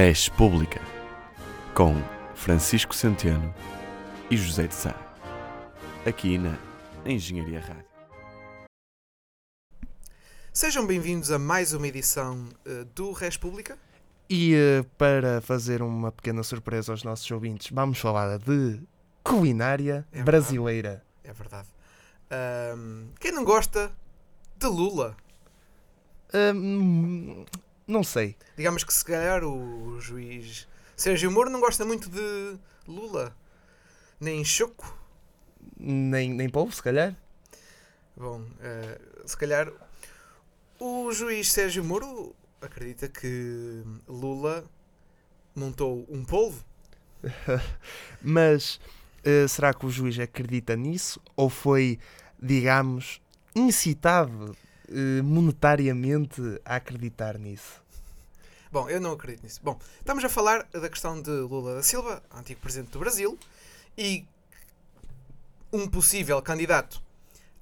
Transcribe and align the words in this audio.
Res 0.00 0.28
Pública, 0.28 0.80
com 1.74 1.92
Francisco 2.32 2.94
Centeno 2.94 3.52
e 4.30 4.36
José 4.36 4.68
de 4.68 4.74
Sá, 4.76 4.94
aqui 6.06 6.38
na 6.38 6.56
Engenharia 7.04 7.58
Rádio. 7.58 7.84
Sejam 10.52 10.86
bem-vindos 10.86 11.32
a 11.32 11.38
mais 11.40 11.72
uma 11.72 11.88
edição 11.88 12.48
uh, 12.64 12.84
do 12.94 13.10
Res 13.10 13.36
Pública. 13.36 13.76
E 14.30 14.54
uh, 14.54 14.84
para 14.96 15.40
fazer 15.40 15.82
uma 15.82 16.12
pequena 16.12 16.44
surpresa 16.44 16.92
aos 16.92 17.02
nossos 17.02 17.28
ouvintes, 17.32 17.72
vamos 17.72 17.98
falar 17.98 18.38
de 18.38 18.80
culinária 19.24 20.06
É 20.12 20.22
brasileira. 20.22 21.04
É 21.24 21.32
verdade. 21.32 21.66
Quem 23.18 23.32
não 23.32 23.42
gosta 23.42 23.90
de 24.56 24.66
Lula? 24.68 25.16
Não 27.88 28.04
sei. 28.04 28.36
Digamos 28.56 28.84
que 28.84 28.92
se 28.92 29.04
calhar 29.04 29.42
o 29.42 29.98
juiz 30.00 30.68
Sérgio 30.94 31.30
Moro 31.30 31.48
não 31.48 31.58
gosta 31.58 31.84
muito 31.84 32.10
de 32.10 32.58
Lula. 32.86 33.34
Nem 34.20 34.44
Choco. 34.44 34.96
Nem, 35.78 36.34
nem 36.34 36.48
povo, 36.48 36.70
se 36.70 36.82
calhar. 36.82 37.16
Bom, 38.16 38.44
eh, 38.60 39.00
se 39.24 39.36
calhar 39.36 39.72
o 40.78 41.10
juiz 41.12 41.50
Sérgio 41.50 41.82
Moro 41.82 42.34
acredita 42.60 43.08
que 43.08 43.82
Lula 44.06 44.64
montou 45.54 46.06
um 46.08 46.24
polvo. 46.24 46.64
Mas 48.22 48.80
uh, 49.24 49.48
será 49.48 49.72
que 49.72 49.86
o 49.86 49.90
juiz 49.90 50.18
acredita 50.18 50.76
nisso? 50.76 51.20
Ou 51.36 51.48
foi, 51.48 51.98
digamos, 52.40 53.20
incitado 53.54 54.52
uh, 54.52 54.67
monetariamente 55.24 56.40
a 56.64 56.76
acreditar 56.76 57.38
nisso? 57.38 57.82
Bom, 58.70 58.88
eu 58.88 59.00
não 59.00 59.12
acredito 59.12 59.42
nisso. 59.42 59.60
Bom, 59.62 59.78
estamos 59.98 60.24
a 60.24 60.28
falar 60.28 60.64
da 60.64 60.88
questão 60.88 61.20
de 61.20 61.30
Lula 61.30 61.76
da 61.76 61.82
Silva, 61.82 62.22
antigo 62.34 62.60
presidente 62.60 62.90
do 62.90 62.98
Brasil, 62.98 63.38
e 63.96 64.26
um 65.72 65.88
possível 65.88 66.40
candidato 66.42 67.02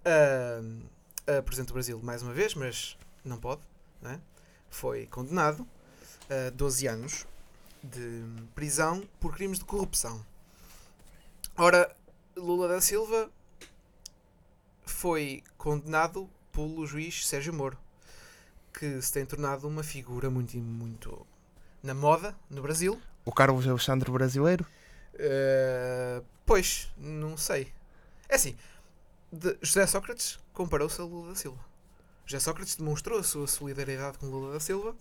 a, 0.05 1.39
a 1.39 1.43
presidente 1.43 1.69
do 1.69 1.75
Brasil 1.75 2.01
mais 2.03 2.23
uma 2.23 2.33
vez, 2.33 2.55
mas 2.55 2.97
não 3.25 3.39
pode, 3.39 3.61
não 4.03 4.11
é? 4.11 4.21
foi 4.71 5.07
condenado 5.07 5.67
a 6.29 6.51
12 6.51 6.87
anos 6.87 7.27
de 7.83 8.25
prisão 8.55 9.09
por 9.21 9.35
crimes 9.35 9.59
de 9.59 9.65
corrupção. 9.65 10.25
Ora, 11.57 11.95
Lula 12.37 12.69
da 12.69 12.81
Silva 12.81 13.31
foi 14.85 15.43
condenado 15.57 16.29
pelo 16.57 16.87
juiz 16.87 17.29
Sérgio 17.29 17.53
Moro, 17.53 17.77
que 18.73 19.03
se 19.03 19.12
tem 19.12 19.27
tornado 19.27 19.69
uma 19.69 19.83
figura 19.83 20.31
muito, 20.31 20.57
muito 20.57 21.27
na 21.83 21.93
moda 21.93 22.35
no 22.49 22.62
Brasil. 22.62 22.99
O 23.27 23.33
Carlos 23.33 23.69
Alexandre 23.69 24.11
brasileiro? 24.11 24.65
Uh, 25.15 26.25
pois, 26.47 26.91
não 26.97 27.37
sei. 27.37 27.71
É 28.27 28.37
assim, 28.37 28.57
José 29.61 29.87
Sócrates 29.87 30.39
comparou-se 30.55 30.99
a 30.99 31.05
Lula 31.05 31.29
da 31.29 31.34
Silva. 31.34 31.62
José 32.25 32.41
Sócrates 32.41 32.77
demonstrou 32.77 33.19
a 33.19 33.23
sua 33.23 33.47
solidariedade 33.47 34.17
com 34.17 34.27
Lula 34.27 34.55
da 34.55 34.61
Silva. 34.61 34.97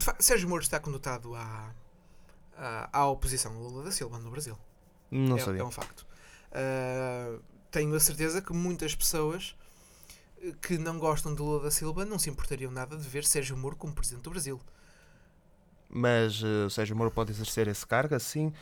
Facto, 0.00 0.22
Sérgio 0.22 0.48
Moro 0.48 0.62
está 0.62 0.80
conotado 0.80 1.36
à, 1.36 1.72
à, 2.56 2.98
à 2.98 3.06
oposição 3.06 3.52
a 3.52 3.58
Lula 3.58 3.84
da 3.84 3.92
Silva 3.92 4.18
no 4.18 4.30
Brasil. 4.30 4.58
Não 5.12 5.36
é, 5.36 5.40
sabia. 5.40 5.60
é 5.60 5.64
um 5.64 5.70
facto. 5.70 6.04
Ah, 6.50 7.38
tenho 7.74 7.92
a 7.96 8.00
certeza 8.00 8.40
que 8.40 8.52
muitas 8.52 8.94
pessoas 8.94 9.56
eh, 10.40 10.52
que 10.62 10.78
não 10.78 10.96
gostam 10.96 11.34
de 11.34 11.42
Lula 11.42 11.64
da 11.64 11.70
Silva 11.72 12.04
não 12.04 12.20
se 12.20 12.30
importariam 12.30 12.70
nada 12.70 12.96
de 12.96 13.08
ver 13.08 13.24
Sérgio 13.24 13.56
Moro 13.56 13.74
como 13.74 13.92
presidente 13.92 14.22
do 14.22 14.30
Brasil. 14.30 14.60
Mas 15.90 16.40
uh, 16.40 16.70
Sérgio 16.70 16.94
Moro 16.94 17.10
pode 17.10 17.32
exercer 17.32 17.66
esse 17.66 17.84
cargo 17.84 18.14
assim? 18.14 18.52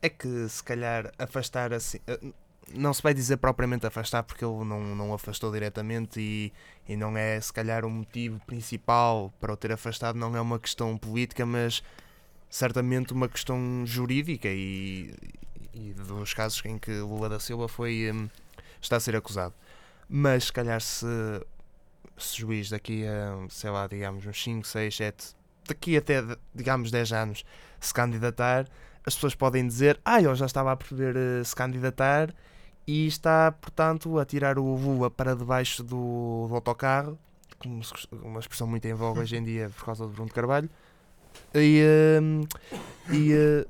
É 0.00 0.08
que 0.08 0.48
se 0.48 0.64
calhar 0.64 1.12
afastar 1.18 1.70
assim. 1.74 1.98
uh, 1.98 2.34
não 2.74 2.94
se 2.94 3.02
vai 3.02 3.12
dizer 3.12 3.36
propriamente 3.36 3.86
afastar 3.86 4.22
porque 4.22 4.42
ele 4.42 4.64
não, 4.64 4.80
não 4.96 5.12
afastou 5.12 5.52
diretamente 5.52 6.18
e, 6.18 6.52
e 6.88 6.96
não 6.96 7.14
é 7.14 7.38
se 7.38 7.52
calhar 7.52 7.84
o 7.84 7.90
motivo 7.90 8.40
principal 8.46 9.30
para 9.38 9.52
o 9.52 9.56
ter 9.56 9.72
afastado, 9.72 10.16
não 10.16 10.34
é 10.34 10.40
uma 10.40 10.58
questão 10.58 10.96
política, 10.96 11.44
mas 11.44 11.82
certamente 12.48 13.12
uma 13.12 13.28
questão 13.28 13.84
jurídica 13.84 14.48
e, 14.48 15.14
e 15.74 15.92
dos 15.92 16.32
casos 16.32 16.64
em 16.64 16.78
que 16.78 16.92
Lula 17.00 17.28
da 17.28 17.40
Silva 17.40 17.68
foi 17.68 18.10
hum, 18.10 18.28
está 18.82 18.96
a 18.96 19.00
ser 19.00 19.16
acusado. 19.16 19.54
Mas 20.08 20.44
se 20.44 20.52
calhar 20.52 20.80
se, 20.80 21.06
se 22.18 22.38
juiz 22.38 22.68
daqui 22.68 23.06
a, 23.06 23.46
sei 23.48 23.70
lá, 23.70 23.86
digamos, 23.86 24.26
uns 24.26 24.42
5, 24.42 24.66
6, 24.66 24.94
7, 24.96 25.26
daqui 25.66 25.96
até, 25.96 26.22
digamos, 26.54 26.90
10 26.90 27.12
anos, 27.12 27.44
se 27.80 27.94
candidatar, 27.94 28.66
as 29.06 29.14
pessoas 29.14 29.34
podem 29.34 29.66
dizer, 29.66 29.98
ah, 30.04 30.20
eu 30.20 30.34
já 30.34 30.44
estava 30.46 30.70
a 30.72 30.76
prever 30.76 31.16
eh, 31.16 31.42
se 31.44 31.54
candidatar 31.56 32.34
e 32.86 33.06
está, 33.06 33.52
portanto, 33.52 34.18
a 34.18 34.24
tirar 34.24 34.58
o 34.58 34.74
Lula 34.76 35.10
para 35.10 35.34
debaixo 35.34 35.82
do, 35.82 36.46
do 36.48 36.54
autocarro, 36.54 37.18
uma 38.24 38.40
expressão 38.40 38.66
muito 38.66 38.84
em 38.86 38.92
voga 38.94 39.20
hoje 39.20 39.36
em 39.36 39.44
dia 39.44 39.70
por 39.76 39.84
causa 39.84 40.04
do 40.04 40.10
Bruno 40.12 40.30
Carvalho, 40.30 40.68
e, 41.54 41.82
hum, 42.20 42.42
e 43.10 43.32
di- 43.32 43.66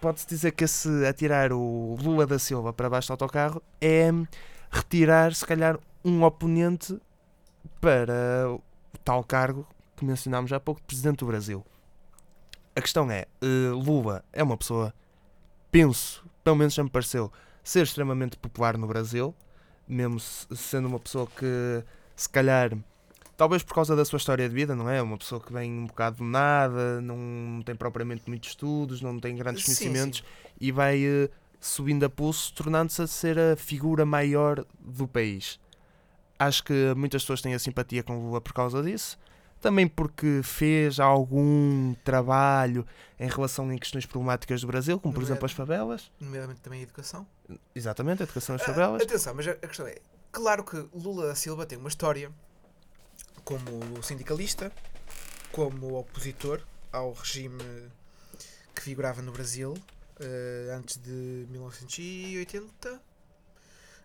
pode-se 0.00 0.26
dizer 0.26 0.52
que 0.52 0.64
esse 0.64 0.88
atirar 1.06 1.52
o 1.52 1.96
Lula 2.00 2.26
da 2.26 2.38
Silva 2.38 2.72
para 2.72 2.88
baixo 2.90 3.08
do 3.08 3.12
autocarro 3.12 3.62
é 3.80 4.10
retirar, 4.70 5.34
se 5.34 5.46
calhar, 5.46 5.78
um 6.04 6.22
oponente 6.24 6.98
para 7.80 8.48
o 8.50 8.60
tal 9.04 9.22
cargo 9.22 9.66
que 9.96 10.04
mencionámos 10.04 10.52
há 10.52 10.58
pouco, 10.60 10.80
de 10.80 10.86
Presidente 10.86 11.18
do 11.18 11.26
Brasil. 11.26 11.64
A 12.74 12.80
questão 12.80 13.10
é, 13.10 13.26
eh, 13.40 13.70
Lula 13.70 14.24
é 14.32 14.42
uma 14.42 14.56
pessoa, 14.56 14.94
penso, 15.70 16.24
pelo 16.42 16.56
menos 16.56 16.72
já 16.74 16.82
me 16.82 16.90
pareceu, 16.90 17.30
ser 17.62 17.82
extremamente 17.82 18.36
popular 18.36 18.78
no 18.78 18.86
Brasil, 18.86 19.34
mesmo 19.86 20.18
se- 20.18 20.46
sendo 20.56 20.88
uma 20.88 20.98
pessoa 20.98 21.26
que, 21.26 21.84
se 22.16 22.28
calhar, 22.28 22.76
talvez 23.36 23.62
por 23.62 23.74
causa 23.74 23.94
da 23.96 24.04
sua 24.04 24.16
história 24.18 24.48
de 24.48 24.54
vida, 24.54 24.74
não 24.74 24.88
é? 24.88 25.00
Uma 25.02 25.18
pessoa 25.18 25.40
que 25.40 25.52
vem 25.52 25.70
um 25.72 25.86
bocado 25.86 26.18
do 26.18 26.24
nada, 26.24 27.00
não 27.00 27.62
tem 27.64 27.74
propriamente 27.74 28.22
muitos 28.26 28.50
estudos, 28.50 29.00
não 29.00 29.18
tem 29.18 29.36
grandes 29.36 29.64
Sim, 29.64 29.74
conhecimentos 29.74 30.22
e 30.60 30.70
vai 30.72 31.04
eh, 31.04 31.28
subindo 31.60 32.04
a 32.04 32.10
pulso, 32.10 32.52
tornando-se 32.54 33.02
a 33.02 33.06
ser 33.06 33.38
a 33.38 33.56
figura 33.56 34.04
maior 34.06 34.64
do 34.80 35.06
país. 35.08 35.58
Acho 36.38 36.64
que 36.64 36.92
muitas 36.96 37.22
pessoas 37.22 37.40
têm 37.40 37.54
a 37.54 37.58
simpatia 37.58 38.02
com 38.02 38.18
Lula 38.18 38.40
por 38.40 38.52
causa 38.52 38.82
disso. 38.82 39.18
Também 39.60 39.86
porque 39.86 40.40
fez 40.42 40.98
algum 40.98 41.94
trabalho 42.02 42.84
em 43.20 43.28
relação 43.28 43.72
em 43.72 43.78
questões 43.78 44.04
problemáticas 44.04 44.60
do 44.60 44.66
Brasil, 44.66 44.98
como 44.98 45.14
por 45.14 45.22
exemplo 45.22 45.46
as 45.46 45.52
favelas. 45.52 46.10
Nomeadamente 46.20 46.60
também 46.60 46.80
a 46.80 46.82
educação. 46.82 47.24
Exatamente, 47.72 48.22
a 48.22 48.24
educação 48.24 48.56
das 48.56 48.64
Ah, 48.64 48.72
favelas. 48.72 49.02
atenção, 49.02 49.32
mas 49.36 49.46
a 49.46 49.54
questão 49.54 49.86
é: 49.86 49.98
claro 50.32 50.64
que 50.64 50.84
Lula 50.92 51.28
da 51.28 51.34
Silva 51.36 51.64
tem 51.64 51.78
uma 51.78 51.88
história 51.88 52.32
como 53.44 54.02
sindicalista, 54.02 54.72
como 55.50 55.94
opositor 55.98 56.60
ao 56.92 57.12
regime 57.12 57.62
que 58.74 58.82
figurava 58.82 59.20
no 59.22 59.32
Brasil 59.32 59.74
eh, 60.20 60.74
antes 60.76 60.96
de 60.98 61.46
1980, 61.50 63.02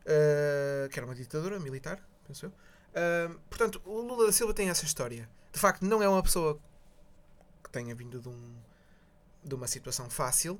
eh, 0.05 0.89
que 0.91 0.99
era 0.99 1.05
uma 1.05 1.15
ditadura 1.15 1.59
militar, 1.59 2.01
penso 2.27 2.45
eu. 2.47 2.53
Ah, 2.95 3.35
portanto, 3.49 3.81
o 3.85 4.01
Lula 4.01 4.25
da 4.27 4.31
Silva 4.31 4.53
tem 4.53 4.69
essa 4.69 4.85
história. 4.85 5.29
De 5.53 5.59
facto, 5.59 5.83
não 5.85 6.01
é 6.01 6.09
uma 6.09 6.23
pessoa 6.23 6.59
que 7.63 7.69
tenha 7.69 7.93
vindo 7.95 8.19
de, 8.19 8.29
um, 8.29 8.55
de 9.43 9.55
uma 9.55 9.67
situação 9.67 10.09
fácil 10.09 10.59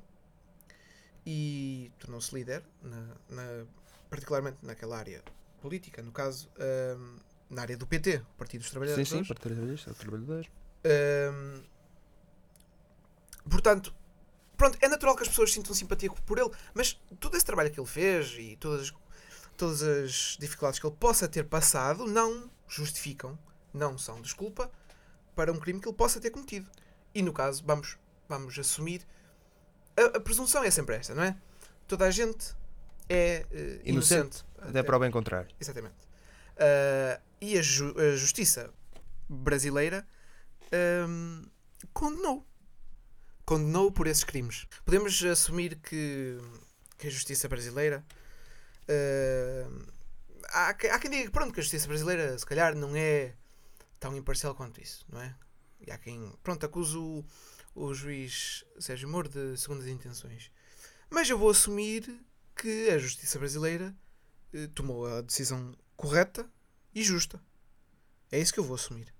e 1.26 1.90
tornou-se 1.98 2.34
líder, 2.34 2.62
na, 2.82 3.00
na- 3.28 3.66
particularmente 4.08 4.58
naquela 4.62 4.96
área 4.98 5.22
política, 5.60 6.02
no 6.02 6.12
caso, 6.12 6.48
ahm, 6.58 7.16
na 7.50 7.62
área 7.62 7.76
do 7.76 7.86
PT, 7.86 8.16
o 8.18 8.24
Partido 8.36 8.60
dos 8.60 8.68
Sim, 8.68 8.72
Trabalhadores. 8.72 9.08
sim, 9.08 9.24
para 9.24 9.36
trabalhadores, 9.36 9.84
trabalhadores. 9.98 10.50
Ahm, 10.84 11.62
portanto, 13.48 13.94
pronto, 14.56 14.78
é 14.80 14.88
natural 14.88 15.16
que 15.16 15.22
as 15.22 15.28
pessoas 15.28 15.52
sintam 15.52 15.74
simpatia 15.74 16.10
por 16.10 16.38
ele, 16.38 16.50
mas 16.74 17.00
todo 17.20 17.36
esse 17.36 17.44
trabalho 17.46 17.70
que 17.70 17.78
ele 17.80 17.86
fez 17.86 18.34
e 18.38 18.56
todas, 18.56 18.88
as- 18.88 18.94
todas 19.56 19.82
as 19.82 20.36
dificuldades 20.38 20.78
que 20.78 20.86
ele 20.86 20.96
possa 20.96 21.26
ter 21.28 21.44
passado 21.44 22.06
não 22.06 22.50
justificam, 22.66 23.38
não 23.72 23.96
são 23.96 24.20
desculpa 24.20 24.70
para 25.34 25.52
um 25.52 25.58
crime 25.58 25.80
que 25.80 25.88
ele 25.88 25.96
possa 25.96 26.20
ter 26.20 26.30
cometido. 26.30 26.68
E 27.14 27.22
no 27.22 27.32
caso, 27.32 27.62
vamos, 27.64 27.96
vamos 28.28 28.58
assumir. 28.58 29.06
A, 29.96 30.18
a 30.18 30.20
presunção 30.20 30.62
é 30.62 30.70
sempre 30.70 30.96
esta, 30.96 31.14
não 31.14 31.22
é? 31.22 31.36
Toda 31.86 32.04
a 32.04 32.10
gente 32.10 32.54
é 33.08 33.46
eh, 33.50 33.80
inocente. 33.84 34.44
Até 34.58 34.82
para 34.82 34.96
o 34.96 35.00
bem 35.00 35.10
contrário. 35.10 35.48
Exatamente. 35.58 35.94
Ah, 36.58 37.20
e 37.40 37.56
a, 37.58 37.62
ju- 37.62 37.94
a 37.98 38.16
justiça 38.16 38.72
brasileira 39.28 40.06
ahm, 40.72 41.44
condenou. 41.92 42.44
Condenou 43.44 43.90
por 43.92 44.06
esses 44.06 44.24
crimes. 44.24 44.66
Podemos 44.84 45.22
assumir 45.24 45.76
que, 45.76 46.38
que 46.98 47.06
a 47.06 47.10
justiça 47.10 47.48
brasileira. 47.48 48.04
ahm, 48.88 49.86
há, 50.50 50.68
há 50.70 50.98
quem 50.98 51.10
diga 51.10 51.24
que, 51.24 51.30
pronto, 51.30 51.52
que 51.52 51.60
a 51.60 51.62
justiça 51.62 51.86
brasileira, 51.86 52.38
se 52.38 52.46
calhar, 52.46 52.74
não 52.74 52.94
é 52.96 53.34
tão 54.00 54.16
imparcial 54.16 54.54
quanto 54.54 54.80
isso, 54.80 55.04
não 55.10 55.20
é? 55.20 55.34
E 55.86 55.90
há 55.90 55.98
quem, 55.98 56.32
pronto, 56.42 56.64
acuse 56.66 56.96
o, 56.96 57.24
o 57.74 57.94
juiz 57.94 58.64
Sérgio 58.80 59.08
Moro 59.08 59.28
de 59.28 59.56
segundas 59.56 59.86
intenções. 59.86 60.50
Mas 61.10 61.30
eu 61.30 61.38
vou 61.38 61.50
assumir 61.50 62.20
que 62.56 62.90
a 62.90 62.98
justiça 62.98 63.38
brasileira 63.38 63.94
eh, 64.52 64.68
tomou 64.74 65.06
a 65.06 65.20
decisão 65.22 65.74
correta 65.98 66.48
e 66.94 67.02
justa. 67.02 67.42
É 68.30 68.38
isso 68.38 68.54
que 68.54 68.60
eu 68.60 68.64
vou 68.64 68.76
assumir. 68.76 69.12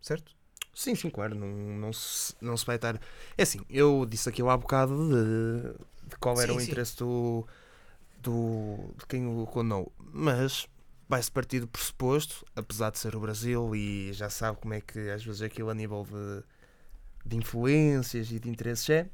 Certo? 0.00 0.36
Sim, 0.72 0.94
sim, 0.94 1.10
claro, 1.10 1.34
não, 1.34 1.48
não, 1.48 1.92
se, 1.92 2.34
não 2.40 2.56
se 2.56 2.64
vai 2.64 2.76
estar. 2.76 3.00
É 3.36 3.42
assim, 3.42 3.60
eu 3.68 4.06
disse 4.08 4.28
aquilo 4.28 4.50
há 4.50 4.56
bocado 4.56 4.94
de, 5.08 6.08
de 6.08 6.16
qual 6.16 6.40
era 6.40 6.52
Sim, 6.52 6.58
o 6.58 6.60
sim. 6.60 6.66
interesse 6.66 6.96
do, 6.98 7.46
do, 8.18 8.94
de 8.98 9.06
quem 9.06 9.26
o 9.26 9.46
condenou, 9.46 9.92
mas 9.98 10.68
vai-se 11.08 11.30
partir 11.30 11.60
do 11.60 11.66
pressuposto, 11.66 12.44
apesar 12.54 12.90
de 12.90 12.98
ser 12.98 13.16
o 13.16 13.20
Brasil 13.20 13.74
e 13.74 14.12
já 14.12 14.30
sabe 14.30 14.58
como 14.58 14.74
é 14.74 14.80
que 14.80 15.10
às 15.10 15.24
vezes 15.24 15.42
aquilo 15.42 15.70
a 15.70 15.74
nível 15.74 16.06
de, 16.08 16.44
de 17.26 17.36
influências 17.36 18.30
e 18.30 18.38
de 18.38 18.48
interesses 18.48 18.88
é, 18.90 19.08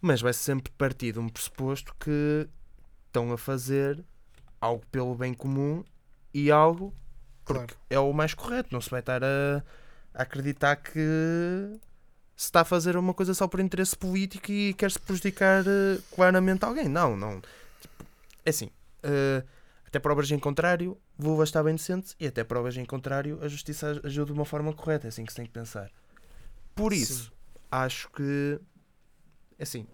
mas 0.00 0.20
vai-se 0.20 0.40
sempre 0.40 0.72
partir 0.78 1.12
de 1.12 1.18
um 1.18 1.28
pressuposto 1.28 1.94
que 1.98 2.48
estão 3.08 3.32
a 3.32 3.38
fazer 3.38 4.04
algo 4.60 4.84
pelo 4.90 5.14
bem 5.14 5.34
comum 5.34 5.84
e 6.32 6.50
algo 6.50 6.94
porque 7.44 7.74
Claro. 7.74 7.76
é 7.90 7.98
o 7.98 8.12
mais 8.12 8.34
correto. 8.34 8.70
Não 8.72 8.80
se 8.80 8.90
vai 8.90 9.00
estar 9.00 9.22
a, 9.22 9.62
a 10.14 10.22
acreditar 10.22 10.76
que 10.76 10.98
se 12.36 12.46
está 12.46 12.62
a 12.62 12.64
fazer 12.64 12.96
uma 12.96 13.12
coisa 13.14 13.34
só 13.34 13.46
por 13.46 13.60
interesse 13.60 13.96
político 13.96 14.50
e 14.50 14.74
quer-se 14.74 14.98
prejudicar 14.98 15.62
eh, 15.66 16.00
claramente 16.14 16.64
alguém. 16.64 16.88
Não, 16.88 17.16
não. 17.16 17.40
Tipo, 17.80 18.04
é 18.44 18.50
assim. 18.50 18.70
eh, 19.02 19.44
até 19.86 19.98
provas 20.00 20.28
em 20.30 20.38
contrário, 20.38 20.98
Vulva 21.16 21.44
está 21.44 21.62
bem 21.62 21.74
decente 21.76 22.16
e 22.18 22.26
até 22.26 22.42
provas 22.42 22.76
em 22.76 22.84
contrário, 22.84 23.38
a 23.42 23.46
justiça 23.46 24.00
agiu 24.02 24.24
de 24.24 24.32
uma 24.32 24.44
forma 24.44 24.72
correta. 24.72 25.06
É 25.06 25.08
assim 25.08 25.24
que 25.24 25.30
se 25.32 25.36
tem 25.36 25.46
que 25.46 25.52
pensar. 25.52 25.88
Por 26.74 26.92
isso, 26.92 27.24
Sim. 27.26 27.30
acho 27.70 28.10
que. 28.10 28.58
Assim. 29.60 29.86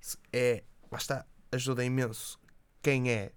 se- 0.00 0.18
É. 0.32 0.62
Lá 0.90 0.98
está. 0.98 1.24
Ajuda 1.50 1.82
imenso 1.84 2.38
quem 2.82 3.10
é. 3.10 3.32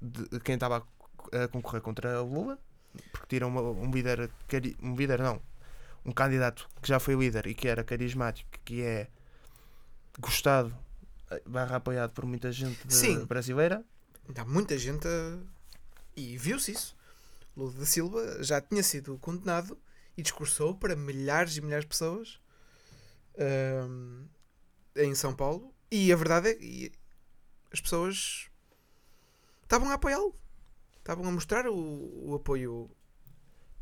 De- 0.00 0.40
quem 0.40 0.54
estava 0.54 0.86
a, 1.32 1.48
concorrer 1.48 1.82
contra 1.82 2.22
o 2.22 2.32
Lula 2.32 2.58
porque 3.12 3.26
tiram 3.28 3.54
um 3.56 3.90
líder, 3.90 4.30
um 4.82 4.94
líder 4.94 5.20
não, 5.20 5.40
um 6.04 6.12
candidato 6.12 6.68
que 6.80 6.88
já 6.88 6.98
foi 6.98 7.14
líder 7.14 7.46
e 7.46 7.54
que 7.54 7.68
era 7.68 7.84
carismático, 7.84 8.50
que 8.64 8.82
é 8.82 9.08
gostado, 10.18 10.74
eh, 11.30 11.42
barra 11.46 11.76
apoiado 11.76 12.12
por 12.12 12.24
muita 12.24 12.50
gente 12.50 12.78
Sim. 12.92 13.24
brasileira. 13.24 13.84
Há 14.36 14.44
muita 14.44 14.76
gente 14.76 15.06
a... 15.06 15.38
E 16.16 16.36
viu-se 16.36 16.72
isso. 16.72 16.96
Lula 17.56 17.72
da 17.72 17.86
Silva 17.86 18.42
já 18.42 18.60
tinha 18.60 18.82
sido 18.82 19.16
condenado 19.18 19.78
e 20.16 20.22
discursou 20.22 20.74
para 20.74 20.96
milhares 20.96 21.56
e 21.56 21.60
milhares 21.60 21.84
de 21.84 21.88
pessoas 21.88 22.40
ahm, 23.38 24.24
em 24.96 25.14
São 25.14 25.34
Paulo. 25.34 25.72
E 25.90 26.12
a 26.12 26.16
verdade 26.16 26.48
é 26.50 26.54
que 26.54 26.92
as 27.72 27.80
pessoas 27.80 28.47
estavam 29.68 29.90
a 29.90 29.94
apoiá-lo. 29.94 30.34
Estavam 30.98 31.26
a 31.26 31.30
mostrar 31.30 31.66
o, 31.66 32.30
o 32.30 32.34
apoio 32.34 32.90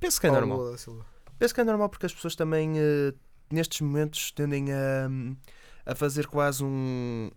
Penso 0.00 0.20
que 0.20 0.26
é 0.26 0.30
ao 0.30 0.36
normal. 0.36 0.58
Lula 0.58 0.72
da 0.72 0.78
Silva. 0.78 1.06
Penso 1.38 1.54
que 1.54 1.60
é 1.60 1.64
normal 1.64 1.88
porque 1.88 2.06
as 2.06 2.14
pessoas 2.14 2.34
também, 2.34 2.78
eh, 2.78 3.14
nestes 3.50 3.80
momentos, 3.80 4.32
tendem 4.32 4.72
a, 4.72 5.08
a 5.86 5.94
fazer 5.94 6.26
quase 6.26 6.64
um. 6.64 7.30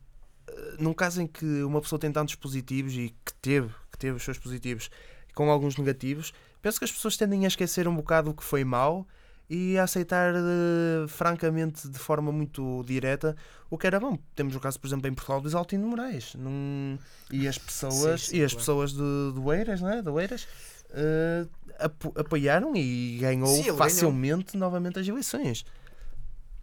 eh, 0.47 0.75
Num 0.79 0.93
caso 0.93 1.21
em 1.21 1.27
que 1.27 1.63
uma 1.63 1.81
pessoa 1.81 1.99
tem 1.99 2.11
tantos 2.11 2.35
positivos 2.35 2.93
e 2.93 3.15
que 3.25 3.33
teve, 3.41 3.69
que 3.91 3.97
teve 3.97 4.17
os 4.17 4.23
seus 4.23 4.37
positivos 4.37 4.89
com 5.35 5.49
alguns 5.49 5.77
negativos, 5.77 6.33
penso 6.61 6.79
que 6.79 6.85
as 6.85 6.91
pessoas 6.91 7.15
tendem 7.15 7.45
a 7.45 7.47
esquecer 7.47 7.87
um 7.87 7.95
bocado 7.95 8.31
o 8.31 8.33
que 8.33 8.43
foi 8.43 8.63
mau 8.63 9.07
e 9.49 9.77
a 9.79 9.83
aceitar 9.83 10.33
eh, 10.35 11.07
francamente 11.07 11.87
de 11.89 11.97
forma 11.97 12.31
muito 12.31 12.83
direta 12.85 13.35
o 13.69 13.77
que 13.77 13.87
era 13.87 13.99
bom. 13.99 14.17
Temos 14.35 14.55
o 14.55 14.59
caso, 14.59 14.79
por 14.79 14.87
exemplo, 14.87 15.07
em 15.07 15.13
Portugal 15.13 15.41
do 15.41 15.47
Isaltino 15.47 15.87
Moraes. 15.87 16.35
Num... 16.35 16.97
E 17.31 17.47
as 17.47 17.57
pessoas, 17.57 18.21
Sim, 18.25 18.31
sim, 18.31 18.37
e 18.37 18.43
as 18.43 18.51
claro. 18.51 18.59
pessoas 18.59 18.91
de, 18.91 18.97
do 19.33 19.51
Eiras, 19.53 19.81
não 19.81 19.89
é? 19.89 20.01
Do 20.01 20.19
Eiras, 20.19 20.47
eh, 20.91 21.47
apo- 21.79 22.13
apoiaram 22.15 22.75
e 22.75 23.17
ganhou 23.19 23.47
Sim, 23.47 23.53
ele 23.55 23.63
ganhou. 23.63 23.77
facilmente 23.77 24.55
novamente 24.57 24.99
as 24.99 25.07
eleições. 25.07 25.65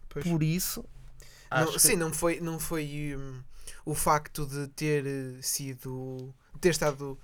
Pois. 0.09 0.25
Por 0.25 0.41
isso, 0.41 0.85
Não, 1.51 1.71
que- 1.73 1.79
Sim, 1.79 1.95
não 1.97 2.13
foi, 2.13 2.39
não 2.39 2.57
foi 2.59 3.15
hum, 3.17 3.41
o 3.85 3.93
facto 3.93 4.45
de 4.45 4.67
ter 4.69 5.05
eh, 5.05 5.37
sido. 5.41 6.33
ter 6.61 6.69
estado 6.69 7.19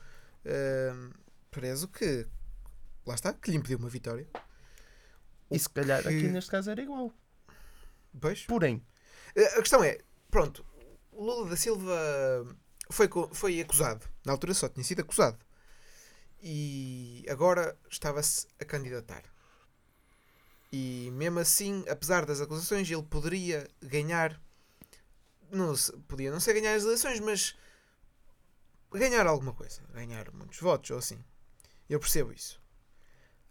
preso 1.52 1.88
que. 1.88 2.26
lá 3.06 3.16
está, 3.16 3.32
que 3.34 3.50
lhe 3.52 3.58
impediu 3.58 3.78
uma 3.78 3.90
vitória. 3.90 4.28
E 5.54 5.60
se 5.60 5.70
calhar 5.70 6.02
que- 6.02 6.08
aqui 6.10 6.28
neste 6.28 6.50
caso 6.52 6.70
era 6.72 6.82
igual. 6.82 7.14
Pois. 8.20 8.46
Porém, 8.46 8.84
Eh, 9.36 9.46
A 9.58 9.62
questão 9.62 9.84
é, 9.84 9.98
pronto, 10.30 10.64
Lula 11.12 11.50
da 11.50 11.56
Silva 11.56 11.98
foi, 12.92 13.10
foi 13.34 13.60
acusado. 13.62 14.08
Na 14.26 14.32
altura 14.34 14.54
só 14.54 14.70
tinha 14.70 14.84
sido 14.84 15.00
acusado. 15.02 15.40
E 16.42 17.26
agora 17.30 17.76
estava-se 17.90 18.46
a 18.60 18.66
candidatar. 18.66 19.24
E 20.72 21.10
mesmo 21.14 21.40
assim, 21.40 21.84
apesar 21.90 22.26
das 22.26 22.42
acusações, 22.42 22.90
ele 22.92 23.04
poderia 23.04 23.68
ganhar. 23.82 24.40
Não, 25.52 25.74
podia 26.08 26.32
não 26.32 26.40
ser 26.40 26.54
ganhar 26.54 26.76
as 26.76 26.84
eleições, 26.84 27.20
mas 27.20 27.56
ganhar 28.92 29.26
alguma 29.28 29.54
coisa. 29.54 29.82
Ganhar 29.94 30.32
muitos 30.32 30.60
votos 30.60 30.92
ou 30.92 30.98
assim. 30.98 31.24
Eu 31.90 32.00
percebo 32.00 32.32
isso. 32.34 32.62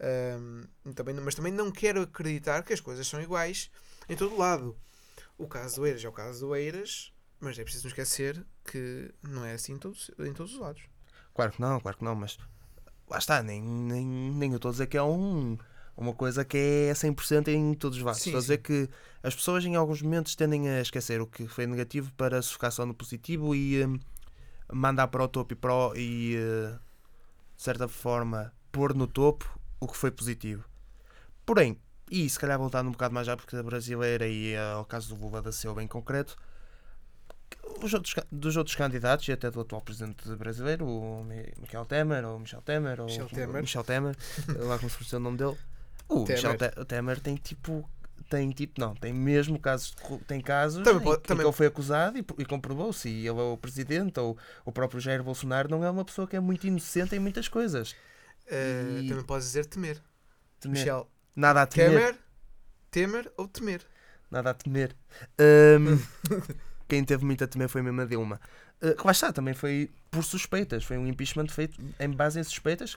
Ahm, 0.03 0.65
também, 0.95 1.15
mas 1.15 1.35
também 1.35 1.53
não 1.53 1.71
quero 1.71 2.03
acreditar 2.03 2.63
que 2.65 2.73
as 2.73 2.81
coisas 2.81 3.07
são 3.07 3.23
iguais 3.23 3.71
em 4.09 4.17
todo 4.17 4.37
lado. 4.37 4.77
O 5.39 5.47
caso 5.47 5.77
do 5.77 5.87
Eiras 5.87 6.05
é 6.05 6.09
o 6.09 6.13
caso 6.13 6.47
do 6.47 6.57
Eiras, 6.57 7.13
mas 7.41 7.59
é 7.59 7.63
preciso 7.63 7.85
não 7.85 7.91
esquecer 7.91 8.45
que 8.65 9.13
não 9.23 9.45
é 9.45 9.53
assim 9.55 9.75
em 9.75 9.79
todos, 9.79 10.11
em 10.19 10.33
todos 10.33 10.55
os 10.55 10.59
lados. 10.61 10.83
claro 11.35 11.53
que 11.53 11.61
não, 11.61 11.81
claro 11.81 11.99
que 11.99 12.05
não, 12.05 12.15
mas 12.15 12.39
lá 13.09 13.19
está, 13.19 13.43
nem, 13.43 13.63
nem, 13.63 14.07
nem 14.07 14.51
eu 14.51 14.57
estou 14.57 14.71
a 14.71 14.73
dizer 14.73 14.87
que 14.87 14.97
é 14.97 15.03
um, 15.03 15.57
uma 15.97 16.15
coisa 16.15 16.45
que 16.45 16.57
é 16.91 16.95
100% 16.95 17.49
em 17.49 17.75
todos 17.75 17.99
os 17.99 18.05
lados. 18.05 18.21
Estou 18.27 18.39
a 18.39 18.41
dizer 18.41 18.59
que 18.59 18.89
as 19.23 19.35
pessoas 19.35 19.65
em 19.65 19.77
alguns 19.77 20.03
momentos 20.03 20.35
tendem 20.35 20.69
a 20.69 20.81
esquecer 20.81 21.21
o 21.21 21.27
que 21.27 21.47
foi 21.47 21.67
negativo 21.67 22.13
para 22.15 22.41
se 22.43 22.53
focar 22.53 22.73
só 22.73 22.85
no 22.87 22.95
positivo 22.95 23.55
e 23.55 23.85
hum, 23.85 23.99
mandar 24.73 25.09
para 25.09 25.23
o 25.25 25.29
topo 25.29 25.53
e, 25.53 25.57
para 25.57 25.75
o- 25.75 25.95
e 25.97 26.37
eh, 26.37 26.79
de 27.57 27.63
certa 27.63 27.89
forma 27.89 28.53
pôr 28.71 28.95
no 28.95 29.07
topo 29.07 29.59
o 29.85 29.89
que 29.89 29.97
foi 29.97 30.11
positivo. 30.11 30.65
Porém, 31.45 31.79
e 32.11 32.29
se 32.29 32.39
calhar 32.39 32.59
voltando 32.59 32.89
um 32.89 32.93
bocado 32.93 33.15
mais 33.15 33.27
já 33.27 33.37
porque 33.37 33.57
a 33.57 33.63
brasileira 33.63 34.27
e 34.27 34.53
eh, 34.53 34.73
ao 34.73 34.85
caso 34.85 35.15
do 35.15 35.21
Lula 35.21 35.43
da 35.43 35.51
Silva 35.51 35.83
em 35.83 35.87
concreto, 35.89 36.37
os 37.83 37.93
outros, 37.93 38.15
dos 38.31 38.57
outros 38.57 38.77
candidatos 38.77 39.27
e 39.29 39.33
até 39.33 39.51
do 39.51 39.61
atual 39.61 39.81
presidente 39.83 40.29
brasileiro, 40.37 40.87
o 40.87 41.25
Mi- 41.25 41.53
Michel 41.61 41.85
Temer, 41.85 42.25
ou 42.25 42.39
Michel 42.39 42.63
Temer, 42.63 43.01
ou 43.01 43.07
Michel 43.07 43.29
Temer. 43.29 43.61
Michel 43.63 43.85
Temer, 43.85 44.17
lá 44.67 44.79
como 44.79 44.91
se 44.91 44.97
fosse 44.97 45.17
o 45.17 45.21
nome 45.21 45.39
dele. 45.39 45.57
O 46.09 46.21
Michel 46.27 46.57
Temer. 46.57 46.75
Te- 46.75 46.85
Temer 46.85 47.21
tem 47.21 47.35
tipo. 47.37 47.89
Tem 48.31 48.49
tipo, 48.51 48.81
não, 48.81 48.95
tem 48.95 49.13
mesmo 49.13 49.59
casos, 49.59 49.95
tem 50.27 50.41
casos 50.41 50.83
Também 50.85 51.03
em, 51.03 51.05
pode- 51.05 51.19
em 51.21 51.23
também- 51.25 51.43
que 51.45 51.49
ele 51.49 51.57
foi 51.57 51.67
acusado 51.67 52.17
e, 52.17 52.25
e 52.39 52.45
comprovou-se. 52.47 53.09
E 53.09 53.27
ele 53.29 53.39
é 53.39 53.43
o 53.43 53.59
presidente, 53.59 54.19
ou 54.21 54.39
o 54.65 54.73
próprio 54.73 55.01
Jair 55.01 55.23
Bolsonaro 55.23 55.69
não 55.69 55.85
é 55.85 55.91
uma 55.91 56.05
pessoa 56.05 56.27
que 56.27 56.35
é 56.37 56.41
muito 56.41 56.67
inocente 56.67 57.15
em 57.15 57.19
muitas 57.19 57.47
coisas. 57.49 57.95
Uh, 58.53 58.99
E- 59.03 59.09
Também 59.09 59.25
podes 59.25 59.47
dizer 59.47 59.65
temer. 59.67 60.01
Temer. 60.61 60.79
Michel, 60.79 61.11
Nada 61.35 61.63
a 61.63 61.67
temer. 61.67 62.15
temer, 62.15 62.19
temer 62.91 63.33
ou 63.37 63.49
temer. 63.49 63.81
Nada 64.31 64.51
a 64.51 64.55
temer. 64.55 64.95
Ahm, 65.39 65.99
quem 66.89 67.05
teve 67.05 67.25
muito 67.25 67.43
a 67.43 67.47
temer 67.47 67.69
foi 67.69 67.81
mesmo 67.83 68.01
a 68.01 68.05
Dilma. 68.05 68.41
Uh, 68.83 68.95
que 68.97 69.05
lá 69.07 69.13
está, 69.13 69.33
também 69.33 69.55
foi 69.55 69.91
por 70.11 70.23
suspeitas. 70.25 70.85
Foi 70.85 70.99
um 70.99 71.07
impeachment 71.07 71.49
feito 71.49 71.81
em 71.99 72.11
base 72.11 72.39
em 72.39 72.43
suspeitas 72.45 72.97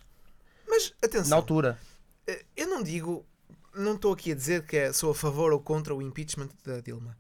Mas 0.67 0.93
atenção, 1.01 1.29
na 1.29 1.35
altura. 1.37 1.79
uh, 2.29 2.45
eu 2.57 2.67
não 2.67 2.83
digo, 2.83 3.25
não 3.73 3.95
estou 3.95 4.11
aqui 4.13 4.31
a 4.31 4.35
dizer 4.35 4.65
que 4.65 4.75
é- 4.77 4.91
sou 4.93 5.11
a 5.11 5.15
favor 5.15 5.53
ou 5.53 5.59
contra 5.61 5.93
o 5.95 6.01
impeachment 6.01 6.49
da 6.65 6.79
Dilma. 6.81 7.17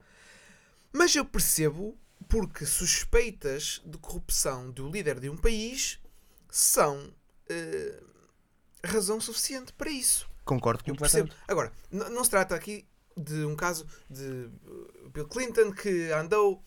Mas 0.91 1.15
eu 1.15 1.23
percebo 1.25 1.97
porque 2.27 2.65
suspeitas 2.65 3.81
de 3.85 3.97
corrupção 3.97 4.71
do 4.71 4.89
líder 4.89 5.19
de 5.19 5.29
um 5.29 5.37
país 5.37 5.99
são 6.49 6.97
uh, 7.51 8.05
razão 8.85 9.19
suficiente 9.19 9.73
para 9.73 9.89
isso. 9.89 10.29
Concordo 10.43 10.83
Eu 10.85 10.95
percebo. 10.95 11.33
Agora, 11.47 11.71
não 11.91 12.23
se 12.23 12.29
trata 12.29 12.55
aqui 12.55 12.87
de 13.17 13.45
um 13.45 13.55
caso 13.55 13.87
de 14.09 14.23
uh, 14.23 15.09
Bill 15.09 15.27
Clinton 15.27 15.71
que 15.71 16.11
andou 16.11 16.63